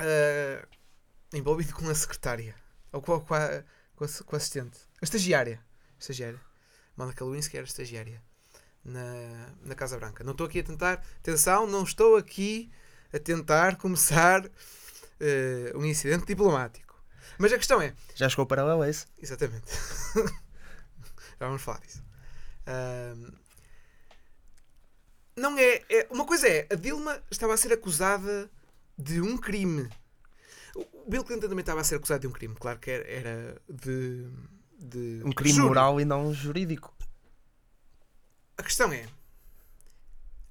uh, 0.00 0.68
envolvido 1.32 1.74
com 1.74 1.88
a 1.88 1.94
secretária 1.94 2.54
ou 2.92 3.00
com 3.00 3.14
a, 3.14 3.20
com 3.20 3.34
a, 3.34 3.64
com 3.94 4.04
a, 4.04 4.08
com 4.24 4.36
assistente, 4.36 4.78
a 5.00 5.04
estagiária. 5.04 5.60
A 5.96 6.00
estagiária. 6.00 6.40
Monica 6.96 7.24
Lewinsky 7.24 7.56
era 7.56 7.66
estagiária 7.66 8.22
na, 8.84 9.52
na 9.62 9.74
Casa 9.74 9.98
Branca. 9.98 10.22
Não 10.22 10.32
estou 10.32 10.46
aqui 10.46 10.60
a 10.60 10.64
tentar, 10.64 11.04
atenção, 11.18 11.66
não 11.66 11.82
estou 11.82 12.16
aqui 12.16 12.70
a 13.12 13.18
tentar 13.18 13.76
começar 13.76 14.46
uh, 14.46 15.78
um 15.78 15.84
incidente 15.84 16.26
diplomático. 16.26 16.94
Mas 17.38 17.52
a 17.52 17.58
questão 17.58 17.82
é, 17.82 17.94
Já 18.14 18.28
chegou 18.28 18.44
o 18.44 18.48
paralelo 18.48 18.82
a 18.82 18.88
esse? 18.88 19.06
Exatamente. 19.20 19.66
Já 21.38 21.46
vamos 21.46 21.62
falar 21.62 21.80
disso. 21.80 22.02
Ahm, 22.66 23.32
Não 25.36 25.58
é, 25.58 25.82
é. 25.88 26.06
Uma 26.10 26.24
coisa 26.24 26.46
é, 26.48 26.66
a 26.70 26.74
Dilma 26.76 27.20
estava 27.30 27.54
a 27.54 27.56
ser 27.56 27.72
acusada 27.72 28.50
de 28.96 29.20
um 29.20 29.36
crime. 29.36 29.88
O 30.74 31.10
Bill 31.10 31.24
Clinton 31.24 31.48
também 31.48 31.60
estava 31.60 31.80
a 31.80 31.84
ser 31.84 31.96
acusado 31.96 32.20
de 32.20 32.26
um 32.28 32.32
crime. 32.32 32.54
Claro 32.54 32.78
que 32.78 32.90
era, 32.90 33.60
de, 33.68 34.26
de. 34.78 35.22
Um 35.24 35.32
crime 35.32 35.58
moral 35.60 36.00
e 36.00 36.04
não 36.04 36.32
jurídico. 36.32 36.94
A 38.56 38.62
questão 38.62 38.92
é. 38.92 39.06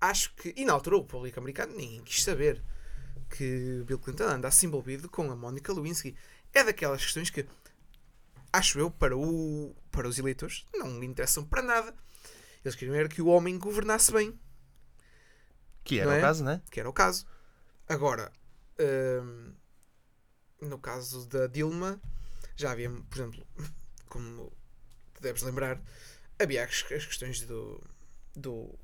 Acho 0.01 0.33
que. 0.35 0.53
E 0.55 0.65
na 0.65 0.73
altura 0.73 0.97
o 0.97 1.03
público 1.05 1.39
americano 1.39 1.73
nem 1.75 2.01
quis 2.03 2.23
saber 2.23 2.61
que 3.29 3.83
Bill 3.85 3.99
Clinton 3.99 4.25
andasse 4.25 4.65
envolvido 4.65 5.09
com 5.09 5.31
a 5.31 5.35
Monica 5.35 5.73
Lewinsky. 5.73 6.15
É 6.53 6.63
daquelas 6.63 7.01
questões 7.03 7.29
que. 7.29 7.45
Acho 8.53 8.79
eu, 8.79 8.91
para, 8.91 9.17
o, 9.17 9.75
para 9.91 10.07
os 10.07 10.19
eleitores, 10.19 10.67
não 10.75 10.99
lhe 10.99 11.07
interessam 11.07 11.43
para 11.43 11.63
nada. 11.63 11.93
Eles 12.63 12.75
queriam 12.75 12.95
era 12.95 13.09
que 13.09 13.21
o 13.21 13.25
homem 13.25 13.57
governasse 13.57 14.11
bem. 14.13 14.39
Que 15.83 15.99
era 15.99 16.11
Não 16.11 16.15
o 16.15 16.19
é? 16.19 16.21
caso, 16.21 16.43
né? 16.43 16.61
que 16.69 16.79
era 16.79 16.87
o 16.87 16.93
caso. 16.93 17.25
Agora, 17.89 18.31
hum, 18.79 19.53
no 20.61 20.77
caso 20.77 21.27
da 21.27 21.47
Dilma, 21.47 21.99
já 22.55 22.71
havia, 22.71 22.89
por 22.89 23.17
exemplo, 23.17 23.47
como 24.07 24.53
te 25.15 25.21
deves 25.21 25.41
lembrar, 25.41 25.81
havia 26.39 26.63
as, 26.63 26.85
as 26.91 27.05
questões 27.05 27.41
do, 27.41 27.83
do, 28.35 28.79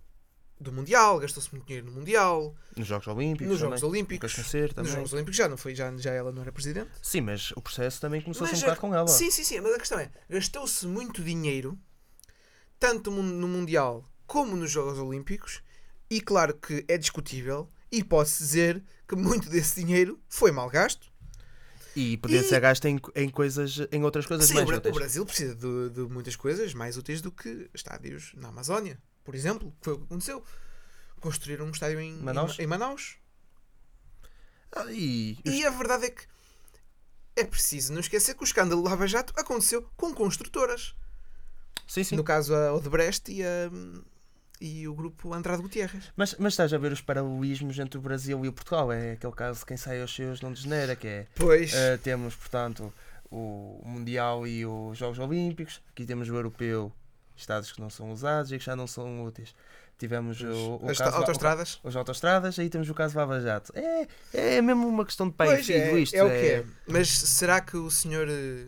do 0.60 0.72
Mundial, 0.74 1.20
gastou-se 1.20 1.50
muito 1.54 1.66
dinheiro 1.68 1.88
no 1.88 1.94
Mundial, 1.94 2.54
Nos 2.76 2.88
Jogos 2.88 3.08
Olímpicos. 3.08 3.48
nos 3.48 3.60
também. 3.60 3.78
Jogos 3.78 3.84
Olímpicos. 3.84 4.32
Esquecer 4.32 4.74
Nos. 4.74 4.92
Jogos 4.92 5.14
Olímpicos 5.14 5.38
já 5.38 5.48
não 5.48 5.56
foi, 5.58 5.74
já, 5.74 5.96
já 5.98 6.12
ela 6.12 6.32
não 6.32 6.42
era 6.42 6.52
presidente. 6.52 6.90
Sim, 7.02 7.22
mas 7.22 7.52
o 7.52 7.62
processo 7.62 8.02
também 8.02 8.22
começou 8.22 8.46
a 8.46 8.50
Mas 8.50 8.60
a- 8.60 8.66
bocado 8.66 8.82
com 8.82 8.94
ela. 8.96 9.08
Sim, 9.08 9.32
sim, 9.32 9.44
sim, 9.44 9.60
mas 9.62 9.74
a 9.74 9.78
questão 9.80 9.98
é, 10.00 10.12
gastou-se 10.30 10.86
muito 10.86 11.24
dinheiro, 11.24 11.78
tanto 12.80 13.12
no 13.12 13.48
Mundial 13.48 14.04
como 14.26 14.56
nos 14.56 14.70
Jogos 14.72 15.00
Olímpicos, 15.00 15.62
e 16.10 16.22
claro 16.22 16.54
que 16.56 16.84
é 16.88 16.98
discutível, 16.98 17.70
e 17.92 18.04
pode-se 18.04 18.44
dizer 18.44 18.84
que 19.08 19.16
muito 19.16 19.50
desse 19.50 19.82
dinheiro 19.84 20.20
foi 20.30 20.52
mal 20.52 20.70
gasto. 20.70 21.10
E 21.96 22.18
podia 22.18 22.42
E- 22.42 22.44
ser 22.44 22.60
gasto 22.62 22.86
em, 22.86 23.00
em 23.16 23.30
coisas, 23.30 23.80
em 23.92 24.04
outras 24.04 24.26
coisas 24.26 24.46
Sim, 24.48 24.54
mais 24.56 24.70
o, 24.70 24.74
úteis. 24.74 24.96
o 24.96 25.00
Brasil 25.00 25.26
precisa 25.26 25.56
de, 25.56 25.90
de 25.90 26.02
muitas 26.02 26.36
coisas 26.36 26.74
mais 26.74 26.98
úteis 26.98 27.22
do 27.22 27.32
que 27.32 27.70
estádios 27.74 28.32
na 28.36 28.50
Amazónia, 28.50 29.00
por 29.30 29.36
exemplo, 29.36 29.72
que 29.78 29.86
foi 29.86 29.94
o 29.94 29.98
que 30.00 30.04
aconteceu. 30.06 30.44
Construíram 31.20 31.68
um 31.68 31.70
estádio 31.70 32.00
em 32.00 32.14
em 32.14 32.20
Manaus? 32.20 32.58
em 32.58 32.66
Manaus. 32.66 33.18
Ah, 34.72 34.86
e, 34.90 35.38
E 35.46 35.64
a 35.64 35.70
verdade 35.70 36.06
é 36.06 36.10
que 36.10 36.24
é 37.36 37.44
preciso 37.44 37.94
não 37.94 38.00
esquecer 38.00 38.34
que 38.34 38.42
o 38.42 38.44
escândalo 38.44 38.82
Lava 38.82 39.06
Jato 39.06 39.32
aconteceu 39.38 39.88
com 39.96 40.12
construtoras. 40.16 40.96
Sim, 41.88 42.04
sim. 42.04 42.16
No 42.16 42.24
caso, 42.24 42.56
a 42.56 42.74
Odebrecht 42.74 43.32
e, 43.32 43.44
a, 43.44 43.70
e 44.60 44.88
o 44.88 44.96
grupo 44.96 45.32
Andrade 45.32 45.62
Gutierrez. 45.62 46.12
Mas, 46.18 46.34
mas 46.40 46.54
estás 46.54 46.74
a 46.74 46.80
ver 46.80 46.92
os 46.92 47.02
paralelismos 47.02 47.78
entre 47.78 48.00
o 48.00 48.02
Brasil 48.02 48.44
e 48.44 48.48
o 48.48 48.54
Portugal. 48.54 48.92
É 48.92 49.12
aquele 49.12 49.34
caso 49.34 49.60
de 49.60 49.66
quem 49.68 49.78
sai 49.78 50.02
aos 50.02 50.16
seus 50.16 50.42
não 50.42 50.52
degenera, 50.52 50.96
que 50.96 51.08
é 51.08 51.28
Pois. 51.36 51.72
Uh, 51.72 52.00
temos, 52.02 52.36
portanto, 52.36 52.92
o 53.30 53.80
Mundial 53.86 54.48
e 54.48 54.66
os 54.66 54.98
Jogos 54.98 55.20
Olímpicos. 55.20 55.84
Aqui 55.92 56.04
temos 56.04 56.28
o 56.30 56.36
Europeu, 56.36 56.92
estados 57.40 57.72
que 57.72 57.80
não 57.82 57.90
são 57.90 58.12
usados 58.12 58.52
e 58.52 58.58
que 58.58 58.64
já 58.66 58.76
não 58.76 58.88
são 58.88 59.24
úteis. 59.24 59.56
Tivemos 59.98 60.40
o, 60.42 60.80
o 60.82 60.90
as 60.90 60.98
caso, 60.98 61.16
autoestradas. 61.18 61.80
o- 61.84 61.90
os 61.90 61.96
autostradas, 61.96 62.58
aí 62.58 62.70
temos 62.70 62.90
o 62.90 62.94
caso 62.94 63.18
Lava 63.18 63.40
Jato. 63.42 63.74
É, 63.76 64.08
é 64.34 64.62
mesmo 64.62 64.88
uma 64.88 65.06
questão 65.06 65.28
de 65.28 65.36
pai 65.36 65.48
e 65.48 65.52
Pois 65.56 65.66
filho 65.66 65.78
é, 65.98 66.00
isto. 66.00 66.14
é 66.16 66.24
o 66.24 66.30
que 66.30 66.34
é. 66.48 66.66
Mas 66.88 67.10
será 67.10 67.60
que 67.60 67.76
o 67.76 67.90
senhor. 67.92 68.28
eh, 68.30 68.68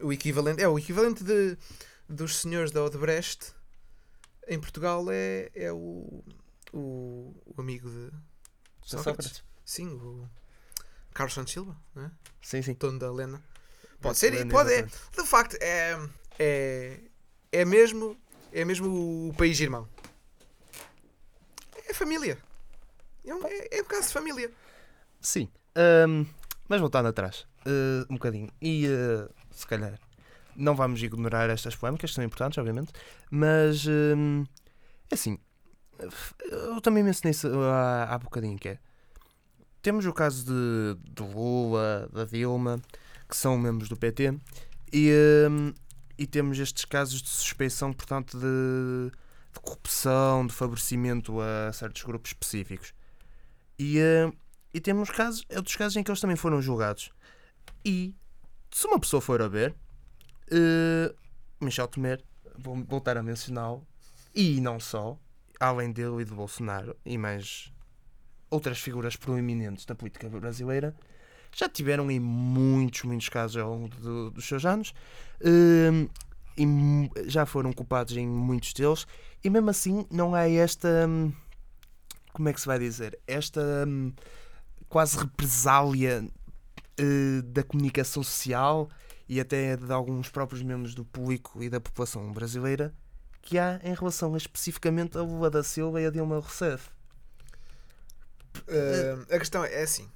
O 0.00 0.12
equivalente. 0.12 0.62
É 0.62 0.68
o 0.68 0.78
equivalente 0.78 1.24
de, 1.24 1.56
dos 2.08 2.36
senhores 2.36 2.70
da 2.70 2.84
Odebrecht 2.84 3.52
em 4.46 4.60
Portugal 4.60 5.06
é, 5.10 5.50
é 5.54 5.72
o, 5.72 6.22
o. 6.74 7.34
o 7.46 7.54
amigo 7.60 7.88
de. 7.88 8.10
Sócrates. 8.82 9.04
Sócrates. 9.26 9.44
Sim, 9.64 9.88
o. 9.88 10.28
Carlos 11.14 11.32
Santos 11.34 11.52
Silva, 11.54 11.74
não 11.94 12.04
é? 12.04 12.10
Sim, 12.42 12.60
sim. 12.62 12.74
dono 12.78 12.98
da 12.98 13.10
Lena. 13.10 13.42
Pode 14.00 14.16
ser, 14.18 14.32
e 14.32 14.36
Excelente, 14.36 14.52
pode. 14.52 14.72
É, 14.72 14.82
de 14.82 15.26
facto, 15.26 15.56
é, 15.60 15.98
é, 16.38 17.00
é, 17.52 17.64
mesmo, 17.64 18.16
é 18.52 18.64
mesmo 18.64 19.28
o 19.28 19.34
país 19.34 19.58
irmão. 19.60 19.88
É 21.88 21.92
família. 21.92 22.38
É 23.24 23.34
um, 23.34 23.46
é, 23.46 23.78
é 23.78 23.82
um 23.82 23.84
caso 23.84 24.08
de 24.08 24.12
família. 24.12 24.50
Sim. 25.20 25.48
Ahm, 25.74 26.26
mas 26.68 26.80
voltando 26.80 27.08
atrás, 27.08 27.46
uh, 27.66 28.06
um 28.10 28.14
bocadinho. 28.14 28.50
E 28.60 28.86
uh, 28.86 29.30
se 29.50 29.66
calhar 29.66 29.98
não 30.54 30.74
vamos 30.74 31.02
ignorar 31.02 31.48
estas 31.48 31.76
polémicas, 31.76 32.10
que 32.10 32.16
são 32.16 32.24
importantes, 32.24 32.58
obviamente, 32.58 32.92
mas 33.30 33.86
hum, 33.86 34.44
é 35.10 35.14
assim. 35.14 35.38
Eu 36.50 36.80
também 36.80 37.02
mencionei 37.02 37.30
isso 37.30 37.48
há, 37.60 38.04
há 38.04 38.18
bocadinho 38.18 38.58
que 38.58 38.70
é. 38.70 38.78
Temos 39.80 40.04
o 40.04 40.12
caso 40.12 40.44
de, 40.44 41.12
de 41.12 41.22
Lula, 41.22 42.08
da 42.12 42.24
Dilma, 42.24 42.80
que 43.28 43.36
são 43.36 43.56
membros 43.56 43.88
do 43.88 43.96
PT, 43.96 44.34
e, 44.92 45.12
e 46.18 46.26
temos 46.26 46.58
estes 46.58 46.84
casos 46.84 47.22
de 47.22 47.28
suspeição, 47.28 47.92
portanto, 47.92 48.38
de, 48.38 49.10
de 49.52 49.60
corrupção, 49.60 50.46
de 50.46 50.52
favorecimento 50.52 51.40
a 51.40 51.72
certos 51.72 52.02
grupos 52.02 52.32
específicos. 52.32 52.92
E, 53.78 53.98
hum, 54.00 54.32
e 54.74 54.80
temos 54.80 55.10
casos, 55.10 55.46
outros 55.54 55.76
casos 55.76 55.96
em 55.96 56.02
que 56.02 56.10
eles 56.10 56.20
também 56.20 56.36
foram 56.36 56.60
julgados. 56.60 57.10
E 57.84 58.14
se 58.70 58.86
uma 58.86 58.98
pessoa 58.98 59.20
for 59.20 59.40
a 59.40 59.48
ver, 59.48 59.74
eh, 60.50 61.14
Michel 61.60 61.88
Temer, 61.88 62.22
vou 62.58 62.76
voltar 62.84 63.16
a 63.16 63.22
mencioná-lo, 63.22 63.86
e 64.34 64.60
não 64.60 64.78
só, 64.80 65.18
além 65.58 65.92
dele 65.92 66.22
e 66.22 66.24
do 66.24 66.34
Bolsonaro, 66.34 66.96
e 67.04 67.16
mais 67.16 67.72
outras 68.50 68.78
figuras 68.78 69.16
proeminentes 69.16 69.84
da 69.84 69.94
política 69.94 70.28
brasileira, 70.28 70.94
já 71.52 71.68
tiveram 71.68 72.10
em 72.10 72.20
muitos, 72.20 73.02
muitos 73.02 73.28
casos 73.28 73.56
ao 73.56 73.70
longo 73.70 73.88
do- 73.88 74.30
dos 74.30 74.46
seus 74.46 74.64
anos, 74.64 74.92
eh, 75.40 76.08
e 76.56 76.66
já 77.30 77.46
foram 77.46 77.72
culpados 77.72 78.16
em 78.16 78.26
muitos 78.26 78.72
deles, 78.72 79.06
e 79.44 79.48
mesmo 79.50 79.70
assim 79.70 80.06
não 80.10 80.34
há 80.34 80.48
esta. 80.48 81.06
hum, 81.08 81.32
Como 82.32 82.48
é 82.48 82.52
que 82.52 82.60
se 82.60 82.66
vai 82.66 82.78
dizer? 82.78 83.18
Esta 83.26 83.60
hum, 83.86 84.12
quase 84.88 85.16
represália 85.18 86.24
eh, 86.98 87.42
da 87.44 87.62
comunicação 87.64 88.22
social 88.22 88.88
e 89.28 89.40
até 89.40 89.76
de 89.76 89.92
alguns 89.92 90.28
próprios 90.28 90.62
membros 90.62 90.94
do 90.94 91.04
público 91.04 91.62
e 91.62 91.68
da 91.68 91.80
população 91.80 92.32
brasileira 92.32 92.94
que 93.42 93.58
há 93.58 93.80
em 93.82 93.94
relação 93.94 94.36
especificamente 94.36 95.16
a 95.18 95.22
Lula 95.22 95.48
da 95.50 95.62
Silva 95.64 96.00
e 96.00 96.06
a 96.06 96.10
Dilma 96.10 96.36
Rousseff. 96.38 96.90
Uh, 98.68 99.34
a 99.34 99.38
questão 99.38 99.64
é 99.64 99.82
assim. 99.82 100.08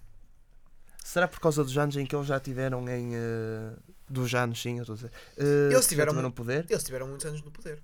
Será 1.04 1.26
por 1.28 1.40
causa 1.40 1.62
dos 1.64 1.76
anos 1.76 1.96
em 1.96 2.06
que 2.06 2.14
eles 2.14 2.26
já 2.26 2.38
tiveram 2.40 2.88
em. 2.88 3.14
eh, 3.14 3.76
dos 4.08 4.34
anos, 4.34 4.60
sim, 4.60 4.76
eu 4.76 4.82
estou 4.82 4.94
a 4.94 4.96
dizer. 4.96 5.12
eh, 5.36 5.68
Eles 5.72 5.86
tiveram 5.86 6.12
tiveram 6.12 6.28
mu- 6.28 6.34
poder? 6.34 6.66
Eles 6.68 6.84
tiveram 6.84 7.08
muitos 7.08 7.26
anos 7.26 7.42
no 7.42 7.50
poder. 7.50 7.82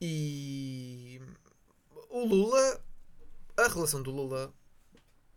E 0.00 1.20
o 2.10 2.24
Lula, 2.24 2.80
a 3.56 3.68
relação 3.68 4.02
do 4.02 4.10
Lula 4.10 4.52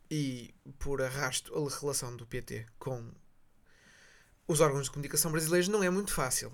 e 0.10 0.54
por 0.80 1.02
arrasto 1.02 1.54
a 1.56 1.80
relação 1.80 2.16
do 2.16 2.26
PT 2.26 2.66
com 2.80 3.12
os 4.48 4.60
órgãos 4.60 4.86
de 4.86 4.92
comunicação 4.92 5.32
brasileiros 5.32 5.68
não 5.68 5.84
é 5.84 5.90
muito 5.90 6.14
fácil. 6.14 6.52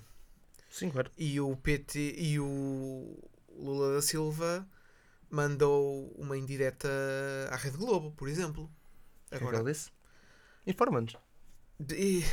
Sim, 0.69 0.89
claro. 0.89 1.11
E 1.17 1.39
o 1.39 1.55
PT 1.57 2.15
e 2.17 2.39
o 2.39 3.17
Lula 3.49 3.95
da 3.95 4.01
Silva 4.01 4.67
mandou 5.29 6.09
uma 6.17 6.37
indireta 6.37 6.89
à 7.49 7.55
Rede 7.55 7.77
Globo, 7.77 8.11
por 8.11 8.27
exemplo. 8.29 8.63
O 8.63 8.69
que 9.29 9.35
é 9.35 9.37
que 9.37 9.43
Agora, 9.43 9.59
ele 9.59 9.71
disse? 9.73 9.89
Informa-nos. 10.65 11.15
de- 11.79 12.23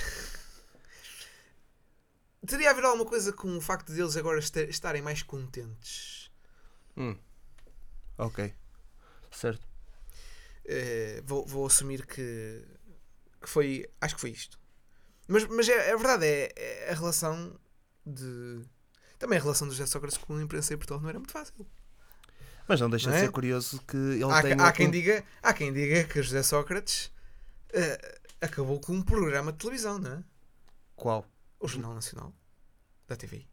Teria 2.46 2.70
a 2.70 2.72
ver 2.74 2.84
alguma 2.84 3.04
coisa 3.04 3.32
com 3.32 3.56
o 3.56 3.60
facto 3.60 3.92
de 3.92 4.00
eles 4.00 4.16
agora 4.16 4.38
esta- 4.38 4.62
estarem 4.62 5.02
mais 5.02 5.22
contentes. 5.22 6.30
Hum. 6.96 7.16
Ok. 8.16 8.54
Certo. 9.30 9.66
Eh, 10.64 11.22
vou, 11.24 11.44
vou 11.46 11.66
assumir 11.66 12.06
que, 12.06 12.64
que 13.40 13.48
foi. 13.48 13.86
Acho 14.00 14.14
que 14.14 14.20
foi 14.20 14.30
isto. 14.30 14.58
Mas, 15.26 15.44
mas 15.46 15.68
é, 15.68 15.90
é 15.90 15.96
verdade, 15.96 16.24
é, 16.26 16.52
é 16.56 16.90
a 16.90 16.94
relação 16.94 17.58
de. 18.06 18.62
Também 19.18 19.38
a 19.38 19.42
relação 19.42 19.66
do 19.66 19.74
José 19.74 19.86
Sócrates 19.86 20.16
com 20.18 20.36
a 20.36 20.42
imprensa 20.42 20.72
em 20.74 20.76
Portugal 20.78 21.00
não 21.02 21.08
era 21.08 21.18
muito 21.18 21.32
fácil. 21.32 21.66
Mas 22.68 22.80
não 22.80 22.88
deixa 22.90 23.06
Não 23.08 23.16
de 23.16 23.22
é? 23.22 23.26
ser 23.26 23.32
curioso 23.32 23.80
que 23.86 23.96
ele 23.96 24.24
Há, 24.24 24.42
tenha. 24.42 24.62
há 24.64 24.72
quem 24.72 24.88
um- 24.88 24.90
diga, 24.90 25.24
há 25.42 25.52
quem 25.52 25.72
diga 25.72 26.04
que 26.04 26.22
José 26.22 26.42
Sócrates 26.42 27.10
eh, 27.72 28.18
acabou 28.40 28.80
com 28.80 28.92
um 28.92 29.02
programa 29.02 29.52
de 29.52 29.58
televisão, 29.58 29.98
não 29.98 30.12
é? 30.12 30.22
Qual? 30.96 31.24
O 31.60 31.68
Jornal 31.68 31.94
Nacional 31.94 32.32
da 33.06 33.16
TV. 33.16 33.46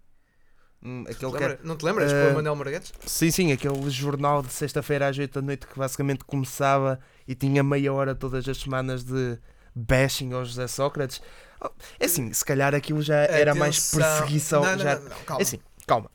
Hum, 0.84 1.04
Te 1.06 1.12
aquele 1.12 1.32
que 1.32 1.38
lembra- 1.38 1.54
era- 1.54 1.60
Não 1.64 1.76
te 1.78 1.86
lembras? 1.86 2.12
Com 2.12 2.32
o 2.32 2.34
Manuel 2.36 2.56
Marguetes? 2.56 2.94
Sim, 3.06 3.32
sim, 3.32 3.52
aquele 3.52 3.90
jornal 3.90 4.44
de 4.44 4.52
sexta-feira 4.54 5.08
às 5.08 5.18
8 5.18 5.34
da 5.34 5.42
noite 5.42 5.66
que 5.66 5.78
basicamente 5.80 6.24
começava 6.26 7.00
e 7.28 7.34
tinha 7.34 7.64
meia 7.64 7.92
hora 7.94 8.14
todas 8.14 8.48
as 8.48 8.58
semanas 8.58 9.04
de 9.04 9.40
bashing 9.74 10.34
ao 10.34 10.46
José 10.46 10.68
Sócrates. 10.68 11.22
Oh, 11.62 11.70
É 12.00 12.06
assim, 12.06 12.32
se 12.34 12.46
calhar 12.46 12.76
aquilo 12.76 13.02
já 13.02 13.16
era 13.16 13.56
mais 13.56 13.90
perseguição. 13.92 14.62
Não, 14.64 14.72
não, 14.74 14.78
já... 14.80 15.00
não, 15.00 15.10
não, 15.10 15.18
calma. 15.24 15.42
É 15.42 15.44
assim, 15.44 15.60
calma. 15.88 16.12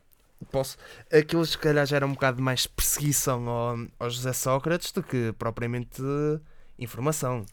posso. 0.52 0.76
Aquilo 1.12 1.44
se 1.44 1.58
calhar 1.58 1.84
já 1.86 1.96
era 1.96 2.06
um 2.06 2.12
bocado 2.12 2.40
mais 2.40 2.66
perseguição 2.66 3.48
ao, 3.48 3.76
ao 3.98 4.10
José 4.10 4.32
Sócrates 4.32 4.92
do 4.92 5.02
que 5.02 5.32
propriamente 5.38 6.00
informação. 6.78 7.44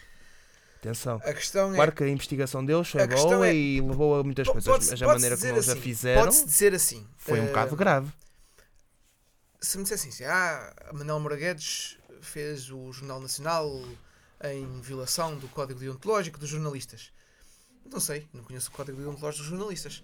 Atenção. 0.80 1.20
A 1.24 1.34
questão 1.34 1.72
é. 1.74 1.76
Claro 1.76 1.92
que 1.92 2.04
a 2.04 2.08
investigação 2.08 2.64
deles 2.66 2.88
foi 2.88 3.02
A 3.02 3.08
boa 3.08 3.48
é- 3.48 3.56
e 3.56 3.82
levou 3.82 4.20
a 4.20 4.24
muitas 4.24 4.48
coisas, 4.48 4.66
pode-se- 4.72 4.92
mas 4.92 5.02
a 5.02 5.08
maneira 5.08 5.36
como 5.38 5.50
eles 5.50 5.70
a 5.70 5.72
assim, 5.74 5.82
fizeram 5.82 6.22
Pode-se 6.24 6.46
dizer 6.46 6.74
assim. 6.76 7.08
foi 7.18 7.40
um 7.40 7.44
eh, 7.44 7.48
bocado 7.48 7.76
grave. 7.76 8.12
Se 9.60 9.78
me 9.78 9.84
dissessem 9.84 10.10
assim, 10.10 10.24
ah, 10.26 10.74
a 10.90 10.94
Manuel 10.94 11.20
Moura 11.20 11.36
Guedes 11.36 11.98
fez 12.22 12.70
o 12.72 12.92
Jornal 12.92 13.20
Nacional 13.20 13.68
em 14.44 14.80
violação 14.82 15.36
do 15.38 15.48
Código 15.50 15.80
Deontológico 15.80 16.40
dos 16.40 16.50
jornalistas. 16.50 17.12
Não 17.92 18.00
sei, 18.00 18.28
não 18.34 18.44
conheço 18.44 18.70
o 18.70 18.74
Código 18.74 18.98
Deontológico 19.02 19.44
dos 19.44 19.50
jornalistas. 19.50 20.04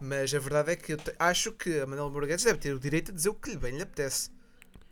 Mas 0.00 0.32
a 0.34 0.38
verdade 0.38 0.70
é 0.72 0.76
que 0.76 0.96
acho 1.18 1.52
que 1.52 1.80
a 1.80 1.86
Manuel 1.86 2.10
Moura 2.10 2.26
Guedes 2.26 2.44
deve 2.44 2.58
ter 2.58 2.74
o 2.74 2.78
direito 2.78 3.10
de 3.10 3.16
dizer 3.16 3.28
o 3.28 3.34
que 3.34 3.50
lhe 3.50 3.56
bem 3.56 3.74
lhe 3.76 3.82
apetece. 3.82 4.30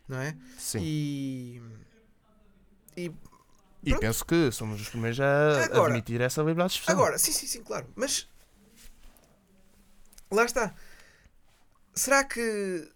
Não 0.07 0.17
é? 0.19 0.35
Sim. 0.57 0.79
E. 0.81 1.61
E 2.97 3.11
E 3.83 3.89
pronto. 3.89 4.01
penso 4.01 4.25
que 4.25 4.51
somos 4.51 4.79
os 4.81 4.89
primeiros 4.89 5.19
a 5.19 5.65
Agora- 5.65 5.87
admitir 5.93 6.21
essa 6.21 6.41
liberdade 6.41 6.73
de 6.73 6.79
expressão. 6.79 7.01
Agora, 7.01 7.17
sim, 7.17 7.31
sim, 7.31 7.47
sim, 7.47 7.63
claro. 7.63 7.87
Mas 7.95 8.27
lá 10.31 10.45
está. 10.45 10.73
Será 11.93 12.23
que 12.23 12.91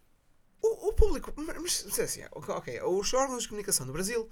o, 0.62 0.90
o 0.90 0.94
público. 0.94 1.34
Mas, 1.36 1.84
mas, 1.86 2.00
assim, 2.00 2.22
ok, 2.32 2.82
os 2.84 3.14
órgãos 3.14 3.44
de 3.44 3.50
comunicação 3.50 3.86
do 3.86 3.94
Brasil 3.94 4.30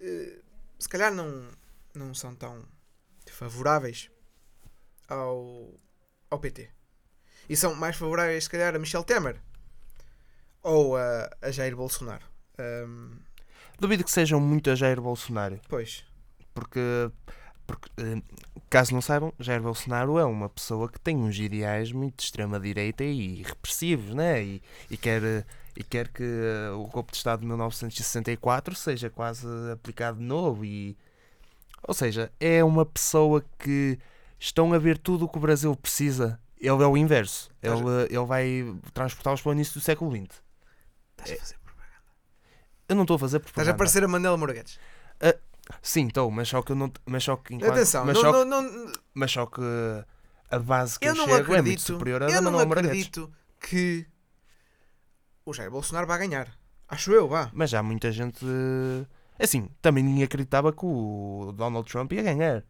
eh, 0.00 0.38
se 0.78 0.88
calhar 0.88 1.12
não, 1.12 1.48
não 1.94 2.14
são 2.14 2.34
tão 2.34 2.64
favoráveis 3.30 4.10
ao, 5.08 5.72
ao 6.30 6.38
PT. 6.40 6.70
E 7.48 7.56
são 7.56 7.74
mais 7.74 7.96
favoráveis, 7.96 8.44
se 8.44 8.50
calhar, 8.50 8.74
a 8.74 8.78
Michel 8.78 9.04
Temer 9.04 9.40
ou 10.62 10.96
a, 10.96 11.30
a 11.42 11.50
Jair 11.50 11.74
Bolsonaro. 11.76 12.24
Ahm, 12.58 13.18
Duvido 13.78 14.04
que 14.04 14.10
sejam 14.10 14.38
muito 14.38 14.70
a 14.70 14.74
Jair 14.74 15.00
Bolsonaro, 15.00 15.58
pois, 15.68 16.04
porque, 16.54 17.10
porque 17.66 17.88
eh, 17.98 18.22
caso 18.68 18.92
não 18.92 19.00
saibam, 19.00 19.32
Jair 19.38 19.62
Bolsonaro 19.62 20.18
é 20.18 20.24
uma 20.24 20.48
pessoa 20.48 20.88
que 20.88 21.00
tem 21.00 21.16
uns 21.16 21.38
ideais 21.38 21.90
muito 21.90 22.16
de 22.18 22.24
extrema-direita 22.24 23.02
e 23.02 23.42
repressivos, 23.42 24.14
né? 24.14 24.42
E, 24.42 24.62
e, 24.90 24.96
quer, 24.96 25.22
eh, 25.22 25.44
e 25.76 25.82
quer 25.82 26.08
que 26.08 26.22
eh, 26.22 26.70
o 26.72 26.86
golpe 26.88 27.12
de 27.12 27.16
Estado 27.16 27.40
de 27.40 27.46
1964 27.46 28.74
seja 28.74 29.08
quase 29.08 29.46
aplicado 29.72 30.18
de 30.18 30.24
novo. 30.24 30.64
E, 30.64 30.96
ou 31.82 31.94
seja, 31.94 32.30
é 32.38 32.62
uma 32.62 32.84
pessoa 32.84 33.42
que 33.58 33.98
estão 34.38 34.72
a 34.74 34.78
ver 34.78 34.98
tudo 34.98 35.24
o 35.24 35.28
que 35.28 35.38
o 35.38 35.40
Brasil 35.40 35.74
precisa. 35.74 36.38
Ele 36.60 36.82
é 36.82 36.86
o 36.86 36.96
inverso. 36.96 37.50
Ele, 37.62 38.06
ele 38.10 38.26
vai 38.26 38.76
transportá-los 38.92 39.40
para 39.40 39.50
o 39.50 39.52
início 39.54 39.74
do 39.74 39.80
século 39.80 40.10
XX. 40.10 40.42
estás 41.10 41.32
a 41.32 41.36
fazer 41.36 41.54
propaganda. 41.54 41.59
Eu 42.90 42.96
não 42.96 43.02
estou 43.04 43.14
a 43.14 43.18
fazer 43.18 43.36
Estás 43.38 43.50
a 43.50 43.52
propaganda. 43.54 43.78
parecer 43.78 44.04
a 44.04 44.08
Manela 44.08 44.36
Moraguetes. 44.36 44.78
Sim, 45.80 46.08
estou, 46.08 46.30
mas 46.32 46.48
só 46.48 46.60
que 46.62 46.72
eu 46.72 46.76
não. 46.76 46.92
Mas 47.06 47.22
só 47.22 47.36
que 47.36 47.54
enquanto, 47.54 47.70
Atenção, 47.72 48.04
mas, 48.04 48.14
não, 48.16 48.20
só, 48.22 48.44
não, 48.44 48.62
não, 48.62 48.92
mas 49.14 49.30
só 49.30 49.46
que 49.46 49.60
a 50.50 50.58
base 50.58 50.98
que 50.98 51.06
eu, 51.06 51.12
eu 51.12 51.14
não 51.16 51.24
chego 51.26 51.34
é 51.36 51.38
muito 51.38 51.52
acredito, 51.60 51.80
superior 51.82 52.22
à 52.24 52.26
eu 52.26 52.30
da 52.32 52.40
não 52.40 52.50
Manuel 52.50 52.66
Moraguetes. 52.66 53.06
acredito 53.06 53.32
que 53.60 54.04
o 55.46 55.52
Jair 55.52 55.70
Bolsonaro 55.70 56.06
vai 56.08 56.18
ganhar. 56.18 56.48
Acho 56.88 57.12
eu, 57.12 57.28
vá. 57.28 57.50
Mas 57.52 57.72
há 57.72 57.82
muita 57.84 58.10
gente. 58.10 58.44
Assim, 59.38 59.68
também 59.80 60.02
ninguém 60.02 60.24
acreditava 60.24 60.72
que 60.72 60.84
o 60.84 61.52
Donald 61.56 61.88
Trump 61.88 62.12
ia 62.12 62.22
ganhar. 62.22 62.64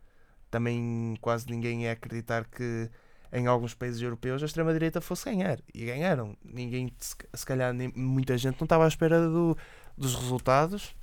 Também 0.50 1.16
quase 1.22 1.46
ninguém 1.48 1.84
ia 1.84 1.92
acreditar 1.92 2.44
que 2.44 2.90
em 3.32 3.46
alguns 3.46 3.72
países 3.74 4.02
europeus 4.02 4.42
a 4.42 4.46
extrema-direita 4.46 5.00
fosse 5.00 5.24
ganhar. 5.24 5.58
E 5.72 5.86
ganharam. 5.86 6.36
Ninguém, 6.44 6.92
se 6.98 7.14
se 7.32 7.46
calhar, 7.46 7.72
nem- 7.72 7.92
muita 7.96 8.36
gente 8.36 8.60
não 8.60 8.64
estava 8.66 8.84
à 8.84 8.88
espera 8.88 9.20
do- 9.28 9.56
dos 9.96 10.14
resultados 10.14 10.94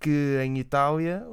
que 0.00 0.38
em 0.42 0.58
Itália 0.58 1.24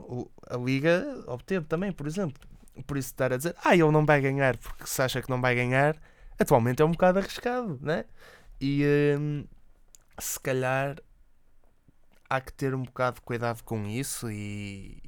a 0.48 0.58
Liga 0.58 1.24
obteve 1.28 1.66
também, 1.66 1.92
por 1.92 2.06
exemplo. 2.06 2.42
Por 2.86 2.98
isso 2.98 3.10
estar 3.10 3.34
a 3.34 3.38
dizer, 3.38 3.56
ah, 3.64 3.74
ele 3.74 3.92
não 3.92 4.06
vai 4.06 4.22
ganhar 4.22 4.56
porque 4.58 4.86
se 4.86 5.02
acha 5.02 5.22
que 5.22 5.30
não 5.30 5.42
vai 5.42 5.56
ganhar, 5.56 5.98
atualmente 6.40 6.82
é 6.82 6.86
um 6.86 6.92
bocado 6.92 7.20
arriscado, 7.20 7.80
né? 7.82 8.06
E 8.62 8.84
hum, 9.20 9.46
se 10.20 10.40
calhar 10.40 10.98
há 12.30 12.40
que 12.40 12.54
ter 12.54 12.76
um 12.76 12.84
bocado 12.84 13.16
de 13.16 13.22
cuidado 13.22 13.64
com 13.64 13.86
isso 13.88 14.30
e, 14.32 15.02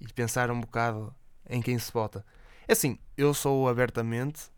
e 0.00 0.06
pensar 0.14 0.50
um 0.50 0.60
bocado 0.60 1.14
em 1.48 1.60
quem 1.60 1.78
se 1.78 1.92
vota. 1.92 2.24
É 2.68 2.72
Assim, 2.72 2.98
eu 3.16 3.34
sou 3.34 3.68
abertamente 3.68 4.50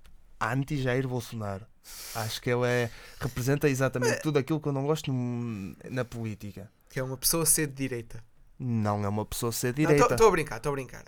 anti-Jair 0.50 1.06
Bolsonaro. 1.06 1.66
Acho 2.14 2.40
que 2.40 2.50
ele 2.50 2.66
é, 2.66 2.90
representa 3.20 3.68
exatamente 3.68 4.20
tudo 4.22 4.38
aquilo 4.38 4.60
que 4.60 4.68
eu 4.68 4.72
não 4.72 4.86
gosto 4.86 5.12
no- 5.12 5.76
na 5.90 6.04
política. 6.04 6.70
Que 6.88 7.00
é 7.00 7.02
uma 7.02 7.16
pessoa 7.16 7.44
ser 7.46 7.66
de 7.66 7.74
direita. 7.74 8.22
Não 8.58 9.04
é 9.04 9.08
uma 9.08 9.24
pessoa 9.26 9.50
ser 9.52 9.72
direita. 9.72 10.12
Estou 10.14 10.28
a 10.28 10.30
brincar, 10.30 10.56
estou 10.58 10.70
a 10.70 10.74
brincar. 10.74 11.04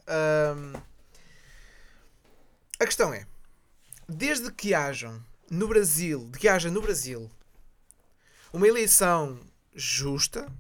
A 2.81 2.85
questão 2.85 3.13
é: 3.15 3.27
desde 4.09 4.51
que 4.53 4.75
hajam 4.75 5.23
no 5.51 5.69
Brasil, 5.69 6.29
de 6.33 6.39
que 6.39 6.49
haja 6.49 6.71
no 6.71 6.83
Brasil 6.83 7.31
uma 8.53 8.67
eleição 8.67 9.39
justa, 9.75 10.51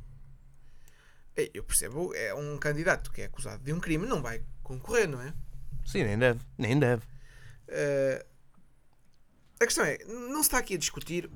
eh, 1.37 1.51
eu 1.55 1.65
percebo, 1.65 2.15
é 2.15 2.35
um 2.35 2.57
candidato 2.59 3.11
que 3.13 3.23
é 3.23 3.25
acusado 3.27 3.63
de 3.63 3.73
um 3.73 3.81
crime, 3.81 4.07
não 4.07 4.23
vai 4.23 4.43
concorrer, 4.63 5.09
não 5.09 5.21
é? 5.21 5.33
Sim, 5.85 6.05
nem 6.05 6.19
deve. 6.19 6.41
Nem 6.59 6.79
deve. 6.79 7.03
Eh, 7.69 8.25
a 9.61 9.64
questão 9.64 9.85
é, 9.85 9.99
não 10.05 10.43
se 10.43 10.49
está 10.49 10.59
aqui 10.59 10.75
a 10.75 10.79
discutir. 10.79 11.31